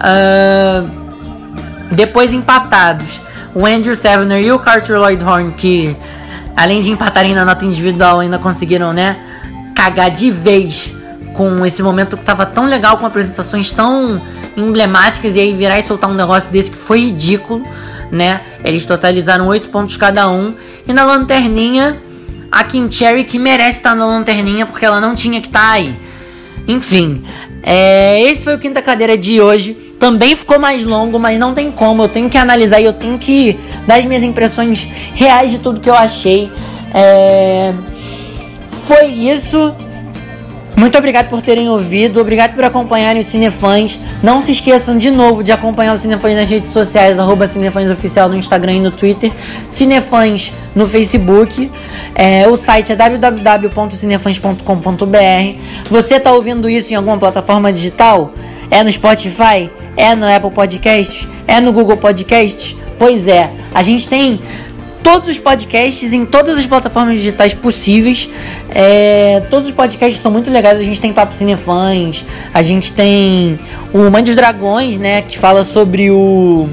Ah, 0.00 0.84
depois 1.90 2.34
empatados, 2.34 3.20
o 3.54 3.66
Andrew 3.66 3.96
Sevener 3.96 4.44
e 4.44 4.52
o 4.52 4.58
Carter 4.58 4.98
Lloyd 4.98 5.24
Horn, 5.24 5.52
que 5.52 5.96
além 6.54 6.80
de 6.80 6.90
empatarem 6.90 7.34
na 7.34 7.44
nota 7.44 7.64
individual, 7.64 8.20
ainda 8.20 8.38
conseguiram, 8.38 8.92
né? 8.92 9.16
Cagar 9.78 10.10
de 10.10 10.28
vez 10.28 10.92
com 11.34 11.64
esse 11.64 11.84
momento 11.84 12.16
que 12.16 12.24
tava 12.24 12.44
tão 12.44 12.66
legal, 12.66 12.98
com 12.98 13.06
apresentações 13.06 13.70
tão 13.70 14.20
emblemáticas, 14.56 15.36
e 15.36 15.38
aí 15.38 15.54
virar 15.54 15.78
e 15.78 15.82
soltar 15.82 16.10
um 16.10 16.14
negócio 16.14 16.50
desse 16.50 16.72
que 16.72 16.76
foi 16.76 17.02
ridículo, 17.02 17.62
né? 18.10 18.40
Eles 18.64 18.84
totalizaram 18.84 19.46
8 19.46 19.68
pontos 19.68 19.96
cada 19.96 20.28
um. 20.28 20.52
E 20.84 20.92
na 20.92 21.04
lanterninha, 21.04 21.96
a 22.50 22.64
Kim 22.64 22.90
Cherry, 22.90 23.22
que 23.22 23.38
merece 23.38 23.78
estar 23.78 23.94
na 23.94 24.04
lanterninha, 24.04 24.66
porque 24.66 24.84
ela 24.84 25.00
não 25.00 25.14
tinha 25.14 25.40
que 25.40 25.46
estar 25.46 25.60
tá 25.60 25.70
aí. 25.74 25.96
Enfim, 26.66 27.22
é, 27.62 28.20
esse 28.22 28.42
foi 28.42 28.56
o 28.56 28.58
Quinta 28.58 28.82
Cadeira 28.82 29.16
de 29.16 29.40
hoje. 29.40 29.74
Também 30.00 30.34
ficou 30.34 30.58
mais 30.58 30.84
longo, 30.84 31.20
mas 31.20 31.38
não 31.38 31.54
tem 31.54 31.70
como. 31.70 32.02
Eu 32.02 32.08
tenho 32.08 32.28
que 32.28 32.36
analisar 32.36 32.80
e 32.80 32.84
eu 32.84 32.92
tenho 32.92 33.16
que 33.16 33.56
dar 33.86 34.00
as 34.00 34.04
minhas 34.04 34.24
impressões 34.24 34.88
reais 35.14 35.52
de 35.52 35.60
tudo 35.60 35.78
que 35.78 35.88
eu 35.88 35.94
achei. 35.94 36.50
É 36.92 37.72
foi 38.88 39.06
isso. 39.06 39.74
Muito 40.74 40.96
obrigado 40.96 41.28
por 41.28 41.42
terem 41.42 41.68
ouvido, 41.68 42.18
obrigado 42.20 42.54
por 42.54 42.64
acompanharem 42.64 43.20
os 43.20 43.28
Cinefãs. 43.28 44.00
Não 44.22 44.40
se 44.40 44.52
esqueçam 44.52 44.96
de 44.96 45.10
novo 45.10 45.42
de 45.42 45.52
acompanhar 45.52 45.92
os 45.92 46.00
Cinefãs 46.00 46.34
nas 46.34 46.48
redes 46.48 46.70
sociais, 46.70 47.18
arroba 47.18 47.46
Cinefãs 47.46 47.90
Oficial 47.90 48.30
no 48.30 48.36
Instagram 48.36 48.74
e 48.74 48.80
no 48.80 48.90
Twitter, 48.90 49.30
Cinefãs 49.68 50.54
no 50.74 50.86
Facebook. 50.86 51.70
É, 52.14 52.48
o 52.48 52.56
site 52.56 52.92
é 52.92 52.96
www.cinefãs.com.br. 52.96 55.90
Você 55.90 56.14
está 56.14 56.32
ouvindo 56.32 56.70
isso 56.70 56.92
em 56.92 56.96
alguma 56.96 57.18
plataforma 57.18 57.72
digital? 57.72 58.32
É 58.70 58.82
no 58.82 58.90
Spotify? 58.90 59.70
É 59.96 60.14
no 60.14 60.26
Apple 60.26 60.52
Podcasts? 60.52 61.26
É 61.46 61.60
no 61.60 61.72
Google 61.72 61.96
Podcasts? 61.96 62.76
Pois 62.98 63.28
é, 63.28 63.50
a 63.74 63.82
gente 63.82 64.08
tem 64.08 64.40
todos 65.10 65.26
os 65.26 65.38
podcasts 65.38 66.12
em 66.12 66.26
todas 66.26 66.58
as 66.58 66.66
plataformas 66.66 67.16
digitais 67.16 67.54
possíveis. 67.54 68.28
É, 68.68 69.42
todos 69.48 69.70
os 69.70 69.74
podcasts 69.74 70.20
são 70.20 70.30
muito 70.30 70.50
legais. 70.50 70.78
A 70.78 70.82
gente 70.82 71.00
tem 71.00 71.14
Papo 71.14 71.34
Cinefãs, 71.34 72.26
a 72.52 72.60
gente 72.60 72.92
tem 72.92 73.58
o 73.90 74.10
Mãe 74.10 74.22
dos 74.22 74.36
Dragões, 74.36 74.98
né? 74.98 75.22
Que 75.22 75.38
fala 75.38 75.64
sobre 75.64 76.10
o. 76.10 76.68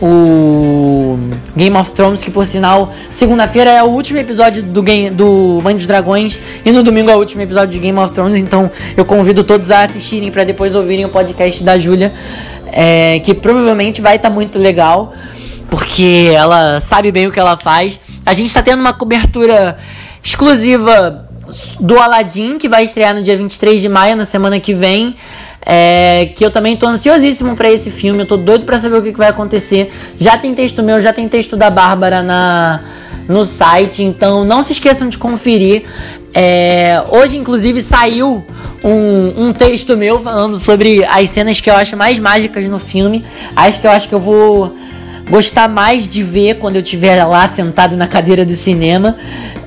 O 0.00 1.18
Game 1.56 1.76
of 1.76 1.90
Thrones, 1.90 2.22
que 2.22 2.30
por 2.30 2.46
sinal, 2.46 2.94
segunda-feira 3.10 3.70
é 3.70 3.82
o 3.82 3.86
último 3.86 4.20
episódio 4.20 4.62
do, 4.62 4.80
do 5.10 5.60
Mãe 5.60 5.74
dos 5.74 5.88
Dragões 5.88 6.38
e 6.64 6.70
no 6.70 6.84
domingo 6.84 7.10
é 7.10 7.16
o 7.16 7.18
último 7.18 7.42
episódio 7.42 7.74
de 7.74 7.80
Game 7.80 7.98
of 7.98 8.14
Thrones. 8.14 8.38
Então 8.38 8.70
eu 8.96 9.04
convido 9.04 9.42
todos 9.42 9.72
a 9.72 9.82
assistirem 9.82 10.30
para 10.30 10.44
depois 10.44 10.76
ouvirem 10.76 11.04
o 11.04 11.08
podcast 11.08 11.64
da 11.64 11.76
Júlia, 11.76 12.12
é, 12.66 13.18
que 13.18 13.34
provavelmente 13.34 14.00
vai 14.00 14.14
estar 14.16 14.28
tá 14.28 14.34
muito 14.34 14.56
legal 14.56 15.12
porque 15.70 16.30
ela 16.34 16.80
sabe 16.80 17.12
bem 17.12 17.26
o 17.26 17.32
que 17.32 17.40
ela 17.40 17.56
faz. 17.56 18.00
A 18.24 18.34
gente 18.34 18.48
está 18.48 18.62
tendo 18.62 18.80
uma 18.80 18.92
cobertura 18.92 19.78
exclusiva 20.22 21.28
do 21.80 21.98
Aladdin, 21.98 22.58
que 22.58 22.68
vai 22.68 22.84
estrear 22.84 23.14
no 23.14 23.22
dia 23.22 23.36
23 23.36 23.80
de 23.80 23.88
maio, 23.88 24.16
na 24.16 24.26
semana 24.26 24.60
que 24.60 24.74
vem. 24.74 25.16
É, 25.70 26.30
que 26.34 26.44
eu 26.44 26.50
também 26.50 26.76
tô 26.76 26.86
ansiosíssimo 26.86 27.54
para 27.54 27.70
esse 27.70 27.90
filme, 27.90 28.20
eu 28.22 28.26
tô 28.26 28.38
doido 28.38 28.64
para 28.64 28.80
saber 28.80 28.96
o 28.96 29.02
que, 29.02 29.12
que, 29.12 29.18
vai 29.18 29.28
acontecer. 29.28 29.92
Já 30.18 30.38
tem 30.38 30.54
texto 30.54 30.82
meu, 30.82 31.00
já 31.02 31.12
tem 31.12 31.28
texto 31.28 31.56
da 31.56 31.68
Bárbara 31.68 32.22
na, 32.22 32.80
no 33.28 33.44
site, 33.44 34.02
então 34.02 34.44
não 34.44 34.62
se 34.62 34.72
esqueçam 34.72 35.08
de 35.08 35.18
conferir. 35.18 35.84
É, 36.32 37.02
hoje, 37.10 37.36
inclusive, 37.36 37.82
saiu 37.82 38.44
um, 38.82 39.48
um, 39.48 39.52
texto 39.52 39.96
meu 39.96 40.20
falando 40.20 40.58
sobre 40.58 41.04
as 41.04 41.28
cenas 41.30 41.60
que 41.60 41.68
eu 41.68 41.74
acho 41.74 41.96
mais 41.96 42.18
mágicas 42.18 42.66
no 42.66 42.78
filme. 42.78 43.24
Acho 43.54 43.80
que 43.80 43.86
eu 43.86 43.90
acho 43.90 44.08
que 44.08 44.14
eu 44.14 44.20
vou 44.20 44.74
gostar 45.28 45.68
mais 45.68 46.08
de 46.08 46.22
ver 46.22 46.58
quando 46.58 46.76
eu 46.76 46.82
estiver 46.82 47.22
lá 47.24 47.48
sentado 47.48 47.96
na 47.96 48.06
cadeira 48.06 48.44
do 48.44 48.54
cinema. 48.54 49.16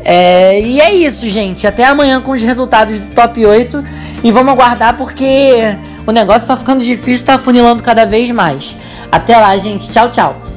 É, 0.04 0.60
e 0.60 0.82
é 0.82 0.94
isso, 0.94 1.28
gente. 1.28 1.66
Até 1.68 1.86
amanhã 1.86 2.22
com 2.22 2.32
os 2.32 2.42
resultados 2.42 2.98
do 2.98 3.14
top 3.14 3.46
8. 3.46 3.84
E 4.24 4.32
vamos 4.32 4.52
aguardar 4.52 4.98
porque 4.98 5.76
o 6.06 6.12
negócio 6.12 6.48
tá 6.48 6.56
ficando 6.56 6.84
difícil, 6.84 7.26
tá 7.26 7.38
funilando 7.38 7.82
cada 7.82 8.06
vez 8.06 8.30
mais. 8.32 8.76
Até 9.12 9.38
lá, 9.38 9.56
gente. 9.58 9.90
Tchau, 9.90 10.10
tchau. 10.10 10.51